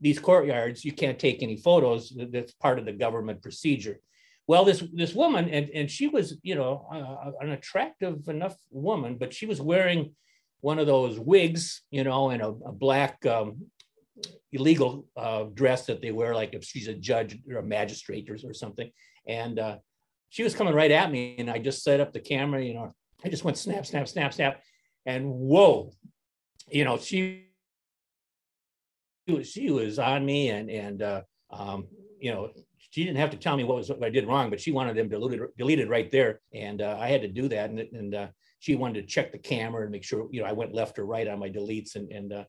[0.00, 2.16] these courtyards, you can't take any photos.
[2.30, 4.00] That's part of the government procedure.
[4.46, 9.18] Well, this this woman, and and she was, you know, uh, an attractive enough woman,
[9.18, 10.14] but she was wearing
[10.60, 13.66] one of those wigs, you know, and a, a black um,
[14.52, 18.38] illegal uh, dress that they wear, like if she's a judge or a magistrate or,
[18.48, 18.90] or something.
[19.26, 19.76] And uh,
[20.30, 22.94] she was coming right at me and I just set up the camera, you know,
[23.24, 24.62] I just went snap, snap, snap, snap.
[25.06, 25.92] And whoa,
[26.70, 27.46] you know, she
[29.42, 31.86] she was on me and and uh, um,
[32.20, 32.50] you know
[32.90, 34.96] she didn't have to tell me what was what I did wrong, but she wanted
[34.96, 37.70] them deleted deleted right there, and uh, I had to do that.
[37.70, 38.28] And, and uh,
[38.60, 41.06] she wanted to check the camera and make sure you know I went left or
[41.06, 41.96] right on my deletes.
[41.96, 42.44] And and uh,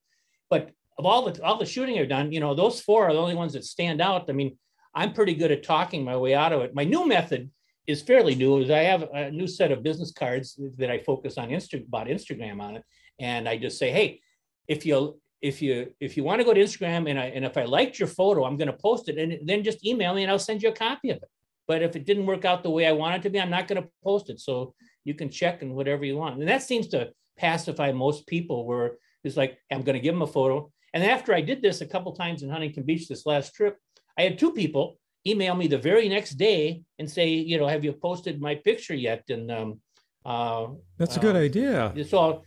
[0.49, 3.19] but of all the all the shooting I've done, you know those four are the
[3.19, 4.29] only ones that stand out.
[4.29, 4.57] I mean,
[4.93, 6.73] I'm pretty good at talking my way out of it.
[6.73, 7.51] My new method
[7.89, 8.61] is fairly new.
[8.61, 12.07] Is I have a new set of business cards that I focus on Insta about
[12.07, 12.83] Instagram on it,
[13.19, 14.21] and I just say, hey,
[14.67, 17.57] if you if you if you want to go to Instagram and I and if
[17.57, 20.31] I liked your photo, I'm going to post it and then just email me and
[20.31, 21.29] I'll send you a copy of it.
[21.67, 23.67] But if it didn't work out the way I want it to be, I'm not
[23.67, 24.39] going to post it.
[24.39, 24.73] So
[25.03, 26.39] you can check and whatever you want.
[26.39, 30.21] And that seems to pacify most people where it's like, I'm going to give them
[30.21, 30.71] a photo.
[30.93, 33.77] And after I did this a couple times in Huntington Beach this last trip,
[34.17, 37.83] I had two people email me the very next day and say, you know, have
[37.83, 39.23] you posted my picture yet?
[39.29, 39.79] And um,
[40.25, 41.93] uh, that's a good uh, idea.
[42.07, 42.43] So,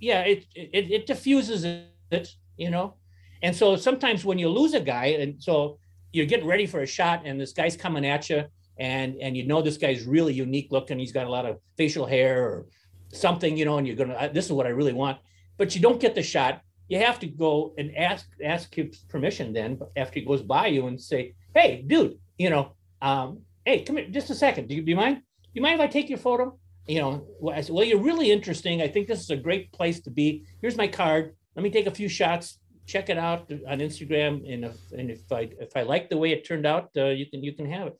[0.00, 2.94] yeah, it, it it diffuses it it, you know?
[3.42, 5.78] And so sometimes when you lose a guy, and so
[6.12, 8.44] you're getting ready for a shot, and this guy's coming at you,
[8.78, 10.98] and and you know this guy's really unique looking.
[10.98, 12.66] He's got a lot of facial hair or
[13.12, 15.18] something, you know, and you're gonna this is what I really want,
[15.58, 16.60] but you don't get the shot.
[16.88, 20.86] You have to go and ask ask his permission then after he goes by you
[20.86, 24.68] and say, hey, dude, you know, um, hey, come here, just a second.
[24.68, 25.16] Do you, do you mind?
[25.16, 26.58] Do you mind if I take your photo?
[26.86, 28.82] You know, well, I said, well, you're really interesting.
[28.82, 30.44] I think this is a great place to be.
[30.60, 34.64] Here's my card let me take a few shots check it out on instagram and
[34.64, 37.42] if and if i if i like the way it turned out uh, you can
[37.42, 37.98] you can have it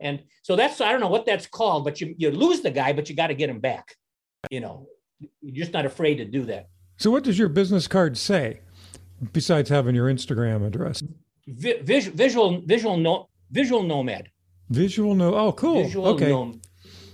[0.00, 2.92] and so that's i don't know what that's called but you you lose the guy
[2.92, 3.94] but you got to get him back
[4.50, 4.86] you know
[5.40, 8.60] you're just not afraid to do that so what does your business card say
[9.32, 11.02] besides having your instagram address
[11.46, 14.30] Vi- visual visual visual no visual nomad
[14.70, 16.60] visual no oh cool visual okay nom-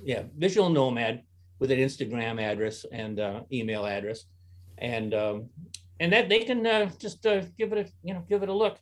[0.04, 1.22] yeah visual nomad
[1.58, 4.26] with an instagram address and uh, email address
[4.78, 5.48] and um,
[5.98, 8.52] and that they can uh, just uh, give it a you know give it a
[8.54, 8.78] look.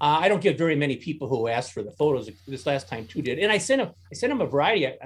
[0.00, 2.28] Uh, I don't get very many people who ask for the photos.
[2.46, 3.92] This last time, two did, and I sent them.
[4.10, 4.86] I sent them a variety.
[4.86, 4.96] I,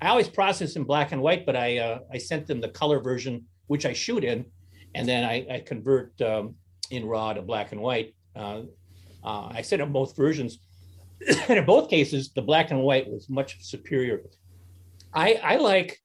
[0.00, 2.98] I always process in black and white, but I uh, I sent them the color
[3.00, 4.44] version, which I shoot in,
[4.94, 6.54] and then I, I convert um,
[6.90, 8.14] in raw to black and white.
[9.22, 10.58] Uh, I sent them both versions,
[11.48, 14.22] and in both cases, the black and white was much superior.
[15.12, 15.98] I I like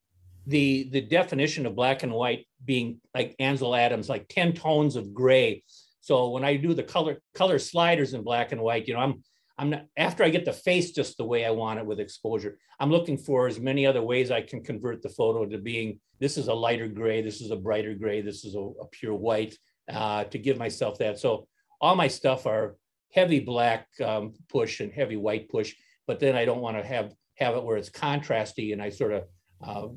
[0.47, 5.13] the the definition of black and white being like Ansel Adams, like 10 tones of
[5.13, 5.63] gray.
[6.01, 9.23] So when I do the color color sliders in black and white, you know, I'm
[9.57, 12.57] I'm not after I get the face just the way I want it with exposure,
[12.79, 16.37] I'm looking for as many other ways I can convert the photo to being this
[16.37, 19.57] is a lighter gray, this is a brighter gray, this is a, a pure white,
[19.91, 21.19] uh, to give myself that.
[21.19, 21.47] So
[21.79, 22.75] all my stuff are
[23.13, 25.73] heavy black um, push and heavy white push,
[26.07, 29.11] but then I don't want to have have it where it's contrasty and I sort
[29.13, 29.23] of
[29.65, 29.87] uh,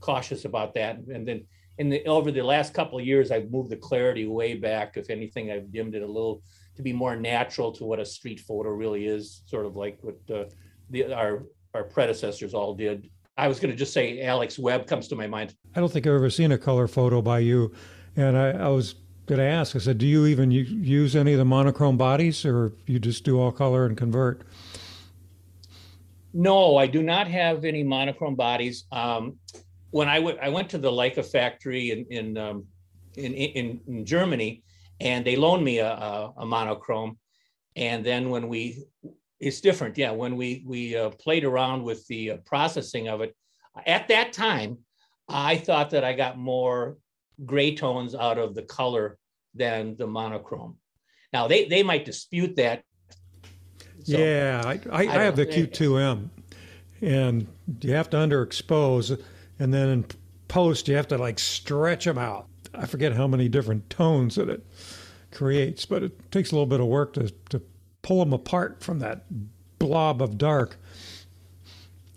[0.00, 0.96] cautious about that.
[0.96, 1.44] And then
[1.78, 4.96] in the over the last couple of years, I've moved the clarity way back.
[4.96, 6.42] If anything, I've dimmed it a little
[6.76, 10.16] to be more natural to what a street photo really is, sort of like what
[10.34, 10.44] uh,
[10.90, 13.10] the our our predecessors all did.
[13.36, 15.54] I was going to just say Alex Webb comes to my mind.
[15.74, 17.72] I don't think I've ever seen a color photo by you,
[18.14, 18.94] and I, I was
[19.26, 19.74] going to ask.
[19.74, 23.40] I said, do you even use any of the monochrome bodies, or you just do
[23.40, 24.42] all color and convert?
[26.32, 28.84] No, I do not have any monochrome bodies.
[28.92, 29.38] Um,
[29.90, 32.66] when I, w- I went to the Leica factory in in, um,
[33.16, 34.64] in, in, in Germany,
[35.00, 37.18] and they loaned me a, a, a, monochrome,
[37.76, 38.84] and then when we,
[39.38, 39.96] it's different.
[39.96, 43.36] Yeah, when we we uh, played around with the uh, processing of it,
[43.86, 44.78] at that time,
[45.28, 46.98] I thought that I got more
[47.44, 49.18] gray tones out of the color
[49.54, 50.76] than the monochrome.
[51.32, 52.84] Now they they might dispute that
[54.04, 56.28] so, yeah, I, I, I, I have the Q2M,
[57.00, 57.46] and
[57.80, 59.18] you have to underexpose,
[59.58, 60.04] and then in
[60.46, 62.48] post you have to like stretch them out.
[62.74, 64.66] I forget how many different tones that it
[65.32, 67.62] creates, but it takes a little bit of work to to
[68.02, 69.24] pull them apart from that
[69.78, 70.76] blob of dark.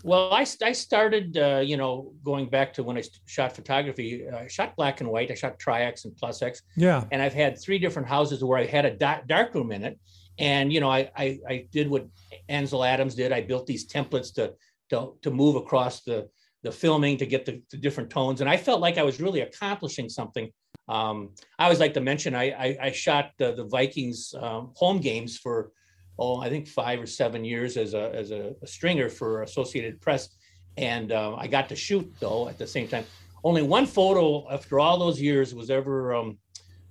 [0.04, 4.28] Well, I, I started, uh, you know, going back to when I shot photography.
[4.28, 5.30] I shot black and white.
[5.30, 6.62] I shot Tri-X and Plus X.
[6.76, 7.04] Yeah.
[7.10, 9.98] And I've had three different houses where I had a dark room in it,
[10.38, 12.06] and you know, I, I, I did what
[12.48, 13.32] Ansel Adams did.
[13.32, 14.54] I built these templates to
[14.90, 16.28] to, to move across the
[16.62, 19.40] the filming to get the, the different tones, and I felt like I was really
[19.40, 20.50] accomplishing something.
[20.88, 25.00] Um, I always like to mention I I, I shot the, the Vikings um, home
[25.00, 25.72] games for
[26.18, 30.00] oh I think five or seven years as a as a, a stringer for Associated
[30.00, 30.30] Press,
[30.76, 33.04] and um, I got to shoot though at the same time.
[33.44, 36.38] Only one photo after all those years was ever um,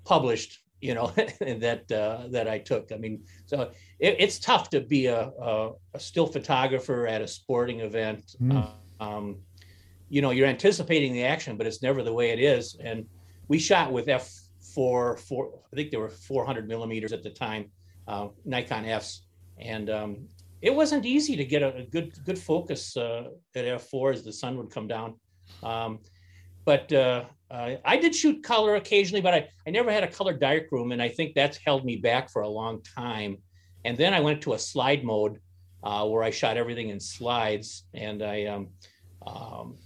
[0.05, 1.07] published you know
[1.39, 2.91] that uh, that I took.
[2.91, 7.27] I mean, so it, it's tough to be a, a, a, still photographer at a
[7.27, 8.35] sporting event.
[8.41, 8.69] Mm.
[8.99, 9.37] Um,
[10.09, 12.77] you know, you're anticipating the action, but it's never the way it is.
[12.79, 13.05] And
[13.47, 14.31] we shot with F
[14.73, 17.71] for for I think there were 400 millimeters at the time,
[18.07, 19.23] uh, Nikon Fs,
[19.59, 20.27] and um,
[20.61, 24.33] it wasn't easy to get a, a good good focus uh, at f4 as the
[24.33, 25.15] sun would come down.
[25.63, 25.99] Um,
[26.65, 30.91] but uh, I did shoot color occasionally, but I, I never had a color darkroom,
[30.91, 33.37] and I think that's held me back for a long time.
[33.85, 35.39] And then I went to a slide mode
[35.83, 38.67] uh, where I shot everything in slides, and I um,
[39.25, 39.77] um,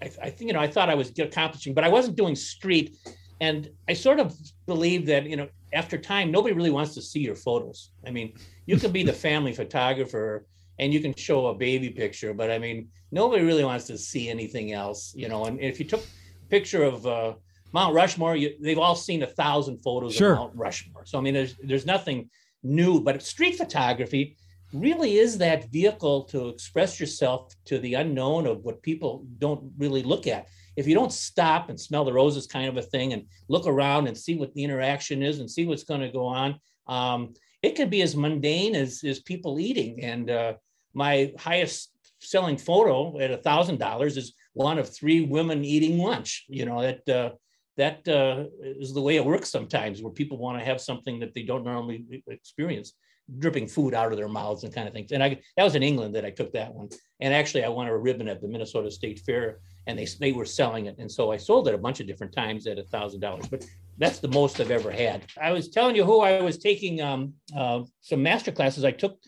[0.00, 2.96] I, I think you know I thought I was accomplishing, but I wasn't doing street,
[3.40, 7.20] and I sort of believe that you know after time nobody really wants to see
[7.20, 7.90] your photos.
[8.06, 8.34] I mean,
[8.66, 10.46] you can be the family photographer
[10.78, 14.28] and you can show a baby picture, but I mean nobody really wants to see
[14.28, 15.44] anything else, you know.
[15.44, 17.34] And if you took a picture of uh,
[17.72, 20.32] Mount Rushmore, you, they've all seen a thousand photos sure.
[20.32, 21.04] of Mount Rushmore.
[21.06, 22.30] So I mean, there's there's nothing
[22.62, 24.36] new, but street photography
[24.72, 30.02] really is that vehicle to express yourself to the unknown of what people don't really
[30.02, 30.46] look at.
[30.76, 34.06] If you don't stop and smell the roses, kind of a thing, and look around
[34.06, 37.74] and see what the interaction is and see what's going to go on, um, it
[37.74, 40.02] can be as mundane as, as people eating.
[40.02, 40.54] And uh,
[40.94, 46.44] my highest selling photo at a thousand dollars is one of three women eating lunch.
[46.48, 47.30] You know that uh,
[47.76, 51.34] that uh, is the way it works sometimes, where people want to have something that
[51.34, 52.92] they don't normally experience
[53.38, 55.12] dripping food out of their mouths and kind of things.
[55.12, 56.88] And I that was in England that I took that one.
[57.20, 60.44] And actually, I won a ribbon at the Minnesota State Fair, and they they were
[60.44, 63.20] selling it, and so I sold it a bunch of different times at a thousand
[63.20, 63.46] dollars.
[63.48, 63.64] But
[63.98, 65.26] that's the most I've ever had.
[65.40, 68.84] I was telling you who I was taking um, uh, some master classes.
[68.84, 69.18] I took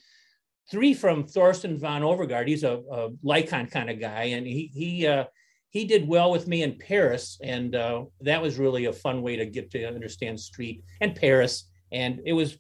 [0.71, 2.49] three from Thorsten von Overgaard.
[2.49, 5.07] He's a, a Leica kind of guy, and he he.
[5.07, 5.25] Uh,
[5.73, 9.37] he did well with me in Paris, and uh, that was really a fun way
[9.37, 11.71] to get to understand street and Paris.
[11.93, 12.59] And it was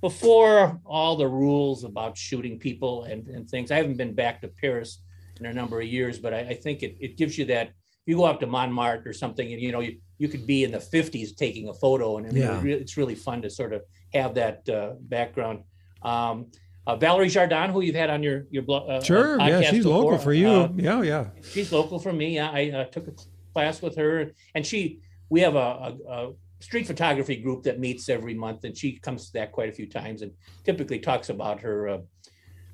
[0.00, 3.70] before all the rules about shooting people and, and things.
[3.70, 5.02] I haven't been back to Paris
[5.40, 7.70] in a number of years, but I, I think it, it gives you that.
[8.06, 10.70] You go up to Montmartre or something, and you know you, you could be in
[10.70, 12.58] the 50s taking a photo, and yeah.
[12.64, 13.82] it's really fun to sort of
[14.14, 15.64] have that uh, background.
[16.00, 16.46] Um,
[16.86, 20.04] uh, Valerie Jardin, who you've had on your your blog, uh, sure, yeah, she's before.
[20.04, 20.48] local for you.
[20.48, 22.38] Uh, yeah, yeah, she's local for me.
[22.38, 23.12] I uh, took a
[23.52, 28.08] class with her, and she we have a, a, a street photography group that meets
[28.08, 30.32] every month, and she comes to that quite a few times and
[30.64, 31.98] typically talks about her uh,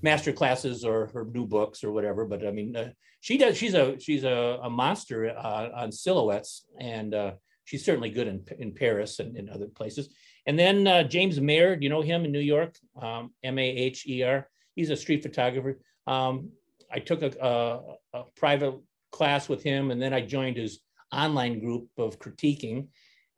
[0.02, 2.24] master classes or her new books or whatever.
[2.24, 3.56] But I mean, uh, she does.
[3.56, 7.32] She's a she's a, a monster uh, on silhouettes, and uh,
[7.64, 10.14] she's certainly good in in Paris and in other places.
[10.46, 14.06] And then uh, James Maher, you know him in New York, um, M A H
[14.06, 14.48] E R.
[14.76, 15.78] He's a street photographer.
[16.06, 16.50] Um,
[16.92, 18.74] I took a, a, a private
[19.10, 20.80] class with him, and then I joined his
[21.12, 22.88] online group of critiquing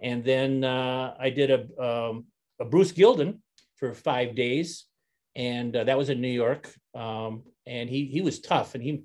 [0.00, 2.26] and then uh, I did a, um,
[2.60, 3.38] a, Bruce Gilden
[3.76, 4.86] for five days,
[5.34, 6.72] and uh, that was in New York.
[6.94, 9.04] Um, and he he was tough, and he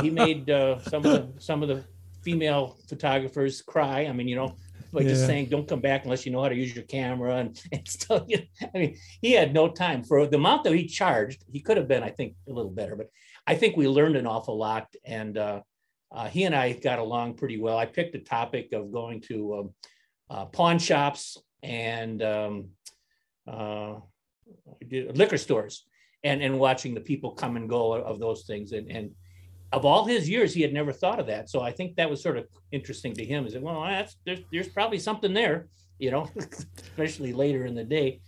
[0.00, 1.84] he made uh, some of the some of the
[2.22, 4.06] female photographers cry.
[4.06, 4.56] I mean, you know,
[4.92, 5.10] like yeah.
[5.10, 7.86] just saying, "Don't come back unless you know how to use your camera," and, and
[7.88, 8.24] stuff.
[8.62, 11.44] I mean, he had no time for the amount that he charged.
[11.50, 13.08] He could have been, I think, a little better, but
[13.46, 15.60] I think we learned an awful lot, and uh,
[16.12, 17.78] uh, he and I got along pretty well.
[17.78, 19.70] I picked a topic of going to um,
[20.32, 22.68] uh, pawn shops and um,
[23.46, 23.96] uh,
[24.90, 25.84] liquor stores
[26.24, 28.72] and, and watching the people come and go of those things.
[28.72, 29.10] And, and
[29.72, 31.50] of all his years, he had never thought of that.
[31.50, 33.46] So I think that was sort of interesting to him.
[33.46, 35.68] Is that, well, that's, there's, there's probably something there,
[35.98, 36.28] you know,
[36.78, 38.20] especially later in the day.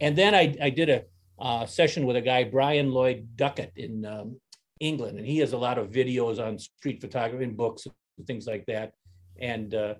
[0.00, 1.02] And then I, I did a
[1.38, 4.40] uh, session with a guy, Brian Lloyd Duckett in um,
[4.78, 5.18] England.
[5.18, 8.64] And he has a lot of videos on street photography and books and things like
[8.66, 8.92] that.
[9.38, 9.94] And uh,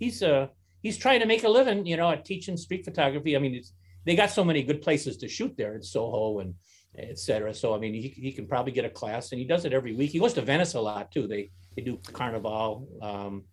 [0.00, 0.46] he's a, uh,
[0.84, 3.34] he's trying to make a living, you know, at teaching street photography.
[3.34, 3.72] I mean, it's,
[4.04, 6.54] they got so many good places to shoot there in Soho and
[6.96, 7.54] et cetera.
[7.54, 9.94] So, I mean, he, he can probably get a class and he does it every
[9.94, 10.10] week.
[10.10, 11.26] He goes to Venice a lot too.
[11.26, 12.86] They, they do Carnival.
[13.00, 13.44] Um,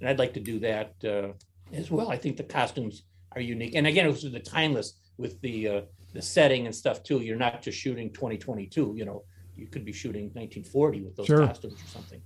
[0.00, 1.32] and I'd like to do that uh,
[1.76, 2.10] as well.
[2.10, 3.74] I think the costumes are unique.
[3.74, 5.80] And again, it was the timeless with the, uh,
[6.14, 7.20] the setting and stuff too.
[7.20, 9.24] You're not just shooting 2022, you know,
[9.56, 11.46] you could be shooting 1940 with those sure.
[11.46, 12.22] costumes or something.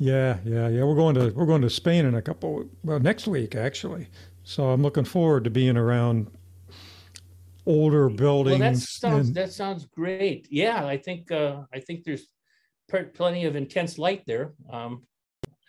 [0.00, 0.82] Yeah, yeah, yeah.
[0.82, 4.08] We're going to we're going to Spain in a couple well next week actually.
[4.44, 6.28] So I'm looking forward to being around
[7.66, 8.60] older buildings.
[8.60, 10.48] Well, that sounds and, that sounds great.
[10.50, 12.28] Yeah, I think uh, I think there's
[13.12, 14.54] plenty of intense light there.
[14.72, 15.02] Um,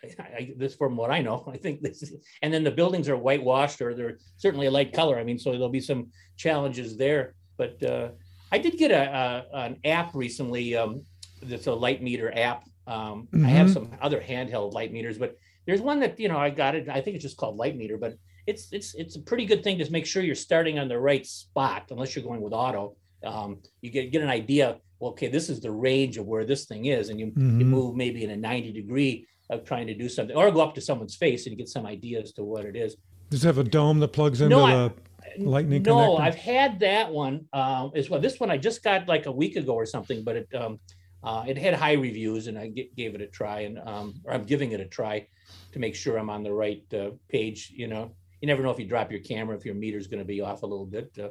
[0.02, 2.02] I, I, this from what I know, I think this,
[2.40, 5.18] and then the buildings are whitewashed or they're certainly a light color.
[5.18, 7.34] I mean, so there'll be some challenges there.
[7.58, 8.12] But uh,
[8.50, 10.74] I did get a, a an app recently.
[10.74, 11.02] Um,
[11.42, 13.46] that's a light meter app um, mm-hmm.
[13.46, 13.74] I have mm-hmm.
[13.74, 16.88] some other handheld light meters, but there's one that you know I got it.
[16.88, 18.14] I think it's just called light meter, but
[18.46, 21.24] it's it's it's a pretty good thing to make sure you're starting on the right
[21.26, 21.84] spot.
[21.90, 24.78] Unless you're going with auto, um, you get get an idea.
[24.98, 27.60] Well, okay, this is the range of where this thing is, and you mm-hmm.
[27.60, 30.74] you move maybe in a 90 degree of trying to do something, or go up
[30.74, 32.96] to someone's face and you get some idea as to what it is.
[33.30, 34.90] Does it have a dome that plugs into No, I-
[35.38, 36.20] the lightning no, connector?
[36.20, 38.20] I've had that one um, as well.
[38.20, 40.78] This one I just got like a week ago or something, but it um,
[41.24, 44.32] uh, it had high reviews, and I g- gave it a try, and um, or
[44.32, 45.26] I'm giving it a try
[45.72, 47.72] to make sure I'm on the right uh, page.
[47.74, 50.24] You know, you never know if you drop your camera if your meter's going to
[50.24, 51.10] be off a little bit.
[51.18, 51.28] Uh,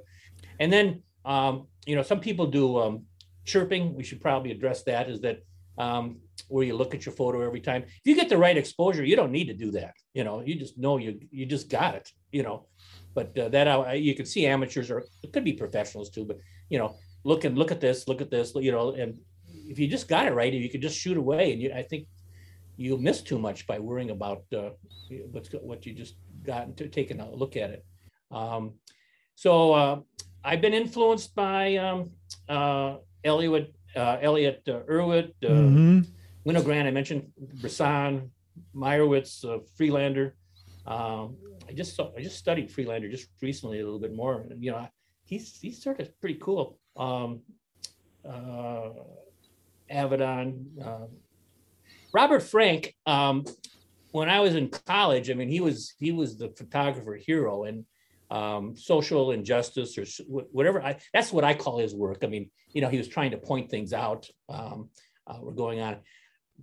[0.59, 3.03] and then um, you know, some people do um,
[3.45, 3.93] chimping.
[3.93, 5.09] We should probably address that.
[5.09, 5.43] Is that
[5.77, 7.83] um, where you look at your photo every time?
[7.83, 9.93] If you get the right exposure, you don't need to do that.
[10.13, 12.09] You know, you just know you you just got it.
[12.31, 12.67] You know,
[13.13, 16.25] but uh, that I, you can see amateurs or it could be professionals too.
[16.25, 16.37] But
[16.69, 18.53] you know, look and look at this, look at this.
[18.55, 19.17] You know, and
[19.71, 21.53] if you just got it right, you could just shoot away.
[21.53, 22.07] And you, I think
[22.77, 24.71] you'll miss too much by worrying about uh,
[25.31, 27.85] what's what you just got to taking a look at it.
[28.31, 28.63] Um,
[29.35, 29.99] so uh,
[30.43, 32.11] I've been influenced by um,
[32.49, 36.07] uh, Elliot uh, Elliot uh, Erwitt, uh, Mhm.
[36.47, 37.23] Winogrand, I mentioned
[37.61, 38.31] Bresson,
[38.73, 40.35] Meyerowitz, uh, Friedlander.
[40.87, 41.37] Um,
[41.69, 44.35] I just saw, I just studied Friedlander just recently a little bit more.
[44.65, 44.87] You know,
[45.23, 46.79] he's he's sort of pretty cool.
[46.97, 47.41] Um,
[48.25, 48.89] uh,
[49.91, 51.07] Avedon, um,
[52.13, 52.95] Robert Frank.
[53.05, 53.45] Um,
[54.11, 57.85] when I was in college, I mean, he was he was the photographer hero and
[58.29, 60.05] um, social injustice or
[60.51, 60.81] whatever.
[60.81, 62.19] I, that's what I call his work.
[62.23, 64.27] I mean, you know, he was trying to point things out.
[64.49, 64.89] Um,
[65.27, 65.97] uh, were going on.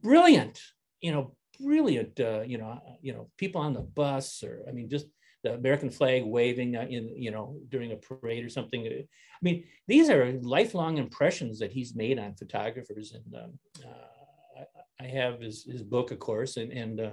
[0.02, 0.60] Brilliant,
[1.00, 2.18] you know, brilliant.
[2.20, 5.06] Uh, you know, you know, people on the bus, or I mean, just
[5.44, 8.86] the American flag waving uh, in, you know, during a parade or something.
[8.86, 14.64] Uh, I mean, these are lifelong impressions that he's made on photographers, and um, uh,
[15.00, 17.00] I, have his his book, of course, and and.
[17.00, 17.10] Uh,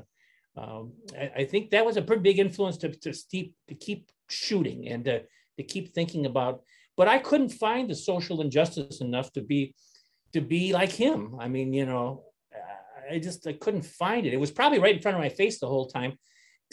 [0.57, 4.09] um, I, I think that was a pretty big influence to, to keep to keep
[4.29, 5.23] shooting and to,
[5.57, 6.61] to keep thinking about.
[6.95, 9.75] But I couldn't find the social injustice enough to be
[10.31, 11.35] to be like him.
[11.41, 12.23] I mean, you know,
[13.09, 14.33] I just I couldn't find it.
[14.33, 16.13] It was probably right in front of my face the whole time,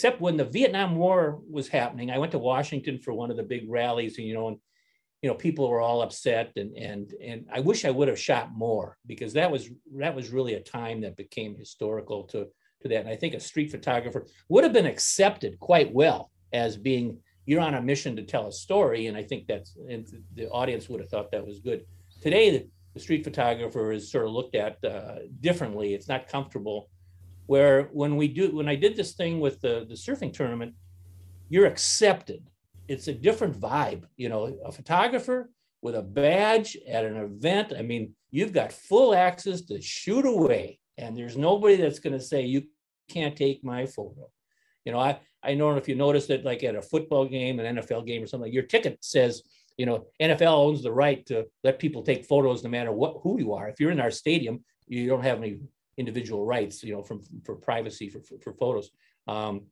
[0.02, 2.10] except when the Vietnam War was happening.
[2.10, 4.56] I went to Washington for one of the big rallies, and you know, and
[5.22, 8.50] you know, people were all upset, and and and I wish I would have shot
[8.52, 12.48] more because that was that was really a time that became historical to
[12.80, 13.02] to that.
[13.02, 17.60] And I think a street photographer would have been accepted quite well as being you're
[17.60, 20.98] on a mission to tell a story, and I think that's and the audience would
[20.98, 21.84] have thought that was good.
[22.20, 22.50] Today,
[22.94, 25.94] the, street photographer is sort of looked at uh, differently.
[25.94, 26.90] It's not comfortable.
[27.46, 30.74] Where when we do when I did this thing with the the surfing tournament,
[31.48, 32.48] you're accepted.
[32.88, 34.04] It's a different vibe.
[34.16, 35.50] You know, a photographer
[35.82, 37.72] with a badge at an event.
[37.76, 42.24] I mean, you've got full access to shoot away, and there's nobody that's going to
[42.24, 42.62] say you
[43.08, 44.30] can't take my photo.
[44.84, 47.58] You know, I I don't know if you notice that, like at a football game,
[47.58, 49.42] an NFL game, or something, your ticket says,
[49.76, 53.38] you know, NFL owns the right to let people take photos no matter what who
[53.38, 53.68] you are.
[53.68, 55.58] If you're in our stadium, you don't have any
[55.96, 58.90] individual rights, you know, from for privacy for for, for photos.
[59.28, 59.62] Um,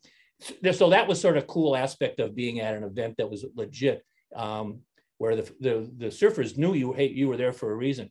[0.73, 4.05] so, that was sort of cool aspect of being at an event that was legit,
[4.35, 4.81] um,
[5.19, 8.11] where the, the the surfers knew you hey you were there for a reason.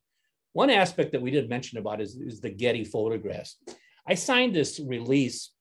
[0.54, 3.58] One aspect that we didn't mention about is, is the Getty photographs.
[4.08, 5.52] I signed this release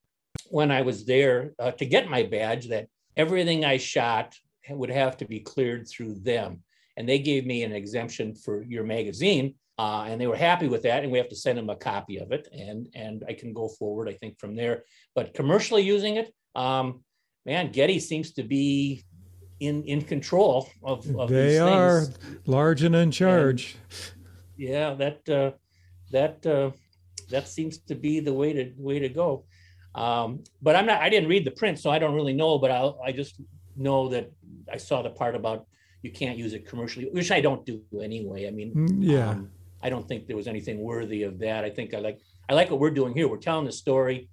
[0.50, 4.34] when I was there uh, to get my badge that everything I shot
[4.70, 6.62] would have to be cleared through them.
[6.96, 9.54] And they gave me an exemption for your magazine.
[9.78, 11.02] Uh, and they were happy with that.
[11.04, 12.48] And we have to send them a copy of it.
[12.52, 14.82] And, and I can go forward, I think, from there.
[15.14, 17.04] But commercially using it, um,
[17.46, 19.04] man, Getty seems to be
[19.60, 22.18] in, in control of, of they these are things.
[22.46, 23.76] large and in charge.
[24.56, 25.52] Yeah, that uh,
[26.10, 26.70] that uh,
[27.30, 29.44] that seems to be the way to way to go.
[29.94, 31.00] Um, but I'm not.
[31.00, 32.58] I didn't read the print, so I don't really know.
[32.58, 33.40] But I I just
[33.76, 34.32] know that
[34.72, 35.66] I saw the part about
[36.02, 38.48] you can't use it commercially, which I don't do anyway.
[38.48, 39.30] I mean, Mm, yeah.
[39.30, 39.50] um,
[39.82, 41.64] I don't think there was anything worthy of that.
[41.64, 43.28] I think I like I like what we're doing here.
[43.28, 44.28] We're telling the story.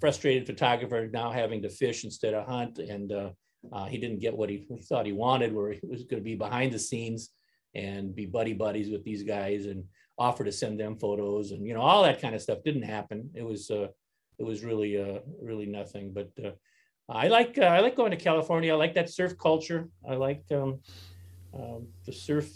[0.00, 3.30] Frustrated photographer now having to fish instead of hunt, and uh,
[3.72, 6.24] uh, he didn't get what he, he thought he wanted, where he was going to
[6.24, 7.30] be behind the scenes
[7.74, 9.84] and be buddy buddies with these guys and
[10.18, 13.30] offer to send them photos and you know all that kind of stuff didn't happen.
[13.34, 13.88] It was uh,
[14.38, 16.12] it was really uh, really nothing.
[16.12, 16.50] But uh,
[17.08, 18.72] I like uh, I like going to California.
[18.72, 19.88] I like that surf culture.
[20.08, 20.80] I like um,
[21.54, 22.48] um, the surf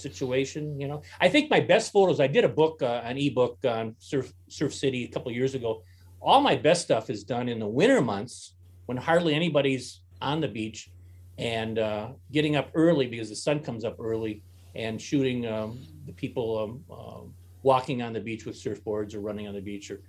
[0.00, 0.80] situation.
[0.80, 2.20] You know, I think my best photos.
[2.20, 5.82] I did a book, uh, an ebook on Surf Surf City a couple years ago.
[6.20, 8.54] All my best stuff is done in the winter months
[8.86, 10.90] when hardly anybody's on the beach,
[11.38, 14.42] and uh, getting up early because the sun comes up early
[14.74, 19.46] and shooting um, the people um, um, walking on the beach with surfboards or running
[19.48, 20.00] on the beach or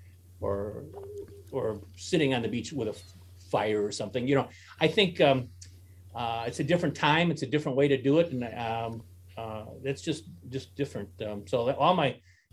[0.42, 0.84] or
[1.52, 2.96] or sitting on the beach with a
[3.50, 4.28] fire or something.
[4.28, 5.50] You know, I think um,
[6.16, 7.32] uh, it's a different time.
[7.32, 9.04] It's a different way to do it, and um,
[9.40, 10.24] uh, it's just
[10.56, 11.10] just different.
[11.28, 12.10] Um, so that- all my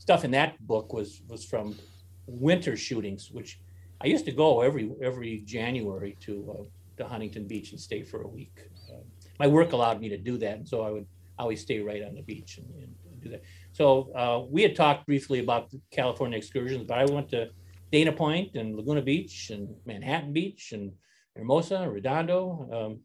[0.07, 1.67] stuff in that book was was from
[2.27, 3.51] winter shootings, which
[4.05, 6.65] I used to go every every January to uh,
[6.99, 8.57] to Huntington Beach and stay for a week.
[8.91, 9.03] Uh,
[9.43, 11.07] my work allowed me to do that, and so I would
[11.39, 12.91] always stay right on the beach and, and
[13.23, 13.43] do that.
[13.73, 13.85] So
[14.23, 17.41] uh, we had talked briefly about the California excursions, but I went to
[17.93, 20.93] Dana Point and Laguna Beach and Manhattan Beach and
[21.37, 22.41] Hermosa, Redondo,
[22.77, 23.01] um,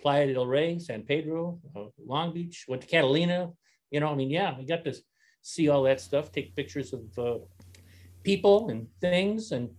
[0.00, 3.50] Playa del Rey, San Pedro, uh, Long Beach, went to Catalina.
[3.90, 4.94] You know, I mean, yeah, we got to
[5.42, 7.38] see all that stuff, take pictures of uh,
[8.22, 9.70] people and things, and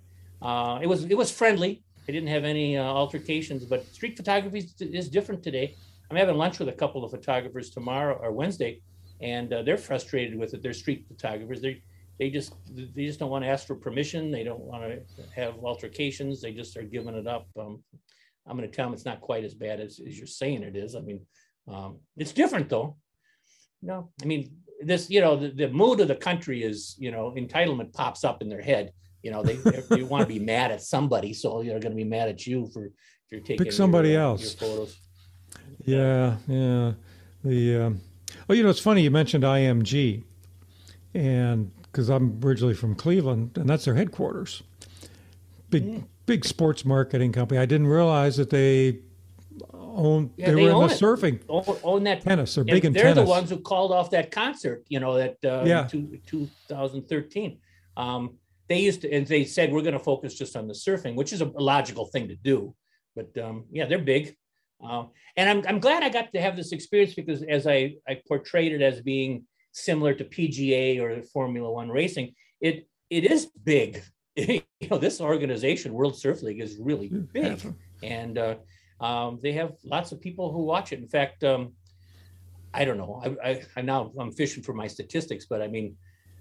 [0.41, 1.84] uh, it was it was friendly.
[2.07, 5.76] I didn't have any uh, altercations, but street photography is different today.
[6.09, 8.82] I'm having lunch with a couple of photographers tomorrow or Wednesday,
[9.22, 10.63] and uh, they're frustrated with it.
[10.63, 11.61] They're street photographers.
[11.61, 11.84] They
[12.20, 12.53] they just
[12.95, 14.32] they just don't want to ask for permission.
[14.32, 15.01] They don't want to
[15.36, 16.41] have altercations.
[16.41, 17.47] They just are giving it up.
[17.57, 17.84] Um,
[18.48, 20.76] I'm going to tell them it's not quite as bad as, as you're saying it
[20.76, 20.96] is.
[20.96, 21.22] I mean,
[21.68, 22.98] um, it's different though.
[23.82, 25.10] No, I mean this.
[25.10, 28.50] You know, the, the mood of the country is you know entitlement pops up in
[28.50, 28.92] their head.
[29.24, 29.56] You know, they
[29.90, 32.68] they want to be mad at somebody, so they're going to be mad at you
[32.74, 32.94] for if
[33.32, 34.42] you're taking pick somebody your, else.
[34.42, 34.98] Your photos.
[35.86, 36.94] Yeah, yeah.
[37.44, 38.02] The um,
[38.48, 40.24] well, you know, it's funny you mentioned IMG,
[41.14, 44.64] and because I'm originally from Cleveland, and that's their headquarters.
[45.70, 46.04] Big, mm.
[46.30, 47.59] Big sports marketing company.
[47.59, 48.99] I didn't realize that they
[49.73, 50.32] own.
[50.38, 51.01] Yeah, they, they, were in the it.
[51.01, 51.41] surfing.
[51.49, 52.53] Own, own, that tennis.
[52.53, 53.15] They're big in they're tennis.
[53.15, 54.86] They're the ones who called off that concert.
[54.89, 55.38] You know that.
[55.43, 55.88] Uh, yeah.
[55.88, 57.57] Two, 2013.
[57.97, 61.15] Um, they used to, and they said we're going to focus just on the surfing,
[61.15, 62.75] which is a logical thing to do.
[63.15, 64.36] But um, yeah, they're big.
[64.82, 68.21] Um, and I'm, I'm glad I got to have this experience because as I, I
[68.27, 74.03] portrayed it as being similar to PGA or Formula One racing, it it is big.
[74.36, 77.61] you know, this organization, World Surf League, is really big,
[78.03, 78.55] and uh,
[79.01, 80.99] um, they have lots of people who watch it.
[80.99, 81.73] In fact, um,
[82.73, 83.21] I don't know.
[83.23, 85.95] I, I, I, now I'm fishing for my statistics, but I mean,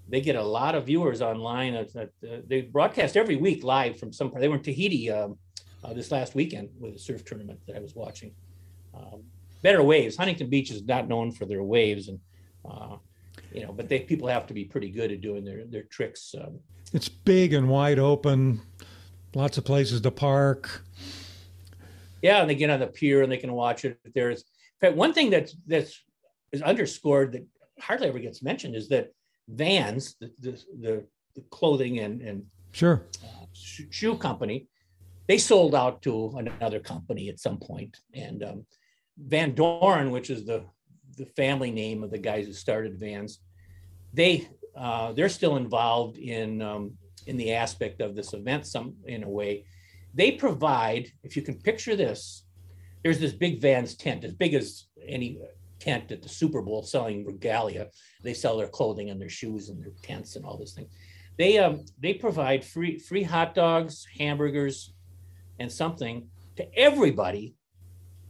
[0.07, 1.75] they get a lot of viewers online.
[1.75, 4.29] Uh, uh, they broadcast every week live from some.
[4.29, 4.41] Part.
[4.41, 5.37] They were in Tahiti um,
[5.83, 8.33] uh, this last weekend with a surf tournament that I was watching.
[8.93, 9.23] Um,
[9.61, 10.17] better waves.
[10.17, 12.19] Huntington Beach is not known for their waves, and
[12.69, 12.97] uh,
[13.53, 16.35] you know, but they people have to be pretty good at doing their their tricks.
[16.93, 18.61] It's big and wide open,
[19.35, 20.83] lots of places to park.
[22.21, 23.97] Yeah, and they get on the pier and they can watch it.
[24.13, 26.03] There's in fact one thing that's that's
[26.51, 27.45] is underscored that
[27.79, 29.13] hardly ever gets mentioned is that
[29.47, 34.67] Vans, the the, the, the clothing and and sure uh, shoe company,
[35.27, 38.65] they sold out to another company at some point, and um,
[39.17, 40.63] Van Doren, which is the
[41.17, 43.39] the family name of the guys who started Vans,
[44.13, 46.93] they uh, they're still involved in um,
[47.27, 49.65] in the aspect of this event some in a way.
[50.13, 52.45] They provide, if you can picture this,
[53.03, 55.39] there's this big Vans tent, as big as any
[55.79, 57.87] tent at the Super Bowl selling regalia.
[58.23, 60.87] They sell their clothing and their shoes and their tents and all this thing.
[61.37, 64.93] They um, they provide free free hot dogs, hamburgers,
[65.59, 67.55] and something to everybody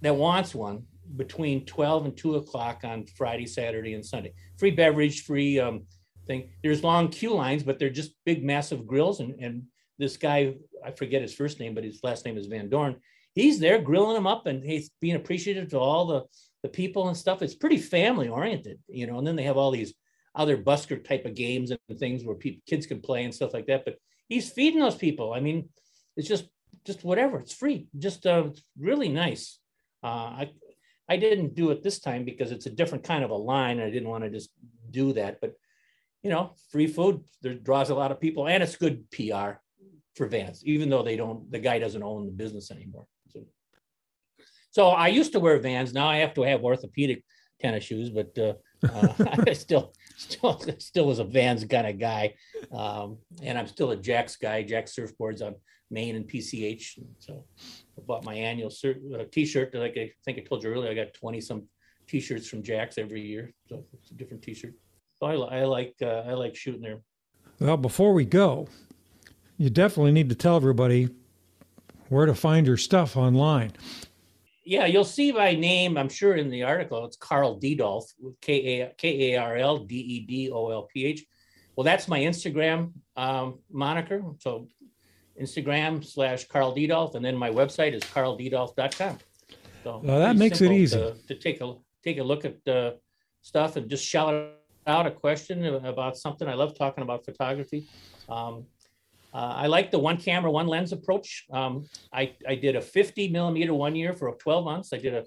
[0.01, 0.83] that wants one
[1.15, 4.33] between 12 and 2 o'clock on Friday, Saturday, and Sunday.
[4.57, 5.85] Free beverage, free um,
[6.29, 6.49] thing.
[6.63, 9.19] There's long queue lines, but they're just big, massive grills.
[9.19, 9.63] And, and
[9.97, 10.53] this guy,
[10.85, 12.97] I forget his first name, but his last name is Van Dorn.
[13.33, 16.23] He's there grilling them up and he's being appreciative to all the,
[16.63, 17.41] the people and stuff.
[17.41, 19.17] It's pretty family oriented, you know.
[19.17, 19.93] And then they have all these
[20.35, 23.83] other busker type of games and things where kids can play and stuff like that.
[23.83, 25.33] But he's feeding those people.
[25.33, 25.69] I mean,
[26.15, 26.45] it's just
[26.85, 27.39] just whatever.
[27.39, 27.87] It's free.
[27.97, 29.59] Just uh, really nice.
[30.03, 30.51] Uh, I
[31.09, 33.79] I didn't do it this time because it's a different kind of a line.
[33.79, 34.51] I didn't want to just
[34.91, 35.53] do that, but
[36.23, 39.59] you know, free food there draws a lot of people, and it's good PR
[40.15, 41.49] for Vans, even though they don't.
[41.51, 43.05] The guy doesn't own the business anymore.
[43.29, 43.45] So,
[44.71, 45.93] so I used to wear Vans.
[45.93, 47.23] Now I have to have orthopedic
[47.61, 48.53] tennis shoes, but uh,
[48.93, 52.35] uh, I still, still, still was a Vans kind of guy,
[52.71, 54.63] um, and I'm still a Jack's guy.
[54.63, 55.55] Jack's surfboards on
[55.91, 56.99] Main and PCH.
[57.19, 57.45] So
[57.97, 59.73] I bought my annual uh, T-shirt.
[59.73, 61.63] Like I think I told you earlier, I got 20 some
[62.07, 63.53] T-shirts from Jack's every year.
[63.67, 64.73] So it's a different T-shirt.
[65.19, 66.99] So I, I like uh, I like shooting there.
[67.59, 68.67] Well, before we go,
[69.57, 71.09] you definitely need to tell everybody
[72.07, 73.73] where to find your stuff online.
[74.63, 75.97] Yeah, you'll see my name.
[75.97, 77.03] I'm sure in the article.
[77.05, 78.05] It's Karl Dedolph,
[78.39, 81.25] K A K A R L D E D O L P H.
[81.75, 84.21] Well, that's my Instagram um, moniker.
[84.39, 84.67] So
[85.39, 89.17] Instagram slash Karl Dedolph, and then my website is karldedolph.com.
[89.83, 92.99] So well, that makes it easy to, to, take a take a look at the
[93.41, 94.33] stuff and just shout
[94.87, 96.47] out a question about something.
[96.47, 97.87] I love talking about photography.
[98.27, 98.65] Um,
[99.33, 101.45] uh, I like the one camera, one lens approach.
[101.51, 104.93] Um, I, I did a 50 millimeter one year for 12 months.
[104.93, 105.23] I did a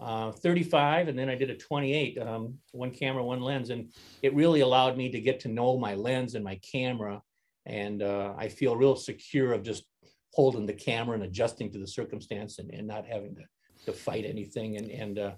[0.00, 3.68] uh, 35 and then I did a 28, um, one camera, one lens.
[3.68, 3.92] And
[4.22, 7.20] it really allowed me to get to know my lens and my camera
[7.66, 9.84] and uh, I feel real secure of just
[10.32, 13.42] holding the camera and adjusting to the circumstance and, and not having to,
[13.86, 14.76] to fight anything.
[14.76, 15.32] And, and uh,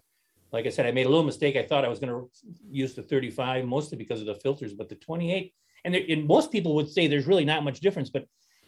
[0.54, 1.56] like I said, I made a little mistake.
[1.56, 2.30] I thought I was going to
[2.70, 5.52] use the 35 mostly because of the filters, but the 28,
[5.84, 8.24] and, there, and most people would say there's really not much difference, but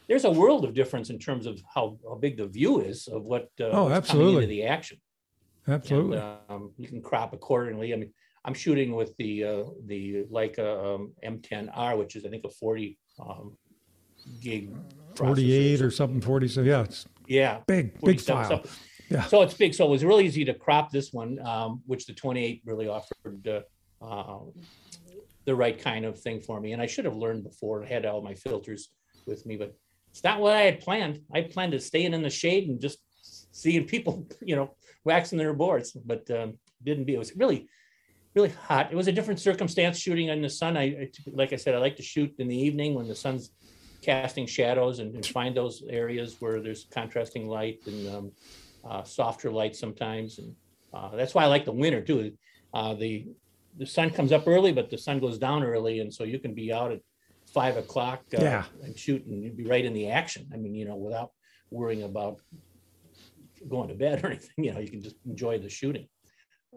[0.08, 3.22] there's a world of difference in terms of how, how big the view is of
[3.22, 4.42] what uh, oh, absolutely.
[4.42, 4.98] into the action.
[5.68, 6.18] Absolutely.
[6.18, 7.94] And, um, you can crop accordingly.
[7.94, 8.12] I mean,
[8.44, 12.96] I'm shooting with the uh, the Leica um, M10R, which is I think a 40
[13.18, 13.56] um,
[14.40, 14.74] gig
[15.16, 18.62] 48 or something 40 so yeah it's yeah big big file
[19.08, 19.24] yeah.
[19.24, 19.74] So it's big.
[19.74, 23.48] So it was really easy to crop this one um, which the 28 really offered
[23.48, 23.60] uh,
[24.04, 24.38] uh,
[25.44, 26.72] the right kind of thing for me.
[26.72, 27.84] And i should have learned before.
[27.84, 28.90] I had all my filters
[29.26, 29.74] with me but
[30.10, 31.20] it's not what i had planned.
[31.34, 32.98] I planned to stay in the shade and just
[33.52, 37.68] seeing people you know waxing their boards but um, didn't be it was really
[38.34, 38.92] really hot.
[38.92, 40.76] It was a different circumstance shooting in the sun.
[40.76, 43.50] I, I like i said i like to shoot in the evening when the sun's
[44.02, 48.32] casting shadows and, and, find those areas where there's contrasting light and um,
[48.88, 50.38] uh, softer light sometimes.
[50.38, 50.54] And
[50.92, 52.32] uh, that's why I like the winter too.
[52.72, 53.26] Uh, the
[53.78, 56.54] the sun comes up early, but the sun goes down early, and so you can
[56.54, 57.00] be out at
[57.52, 58.64] five o'clock uh, yeah.
[58.82, 60.48] and shoot, and you'd be right in the action.
[60.52, 61.30] I mean, you know, without
[61.70, 62.40] worrying about
[63.68, 64.64] going to bed or anything.
[64.64, 66.08] You know, you can just enjoy the shooting.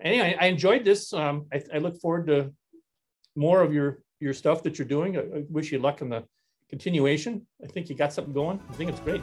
[0.02, 1.14] Anyway, I enjoyed this.
[1.14, 2.54] Um, I, I look forward to
[3.36, 5.18] more of your your stuff that you're doing.
[5.18, 6.26] I, I wish you luck in the
[6.70, 7.46] continuation.
[7.64, 8.60] I think you got something going.
[8.70, 9.22] I think it's great.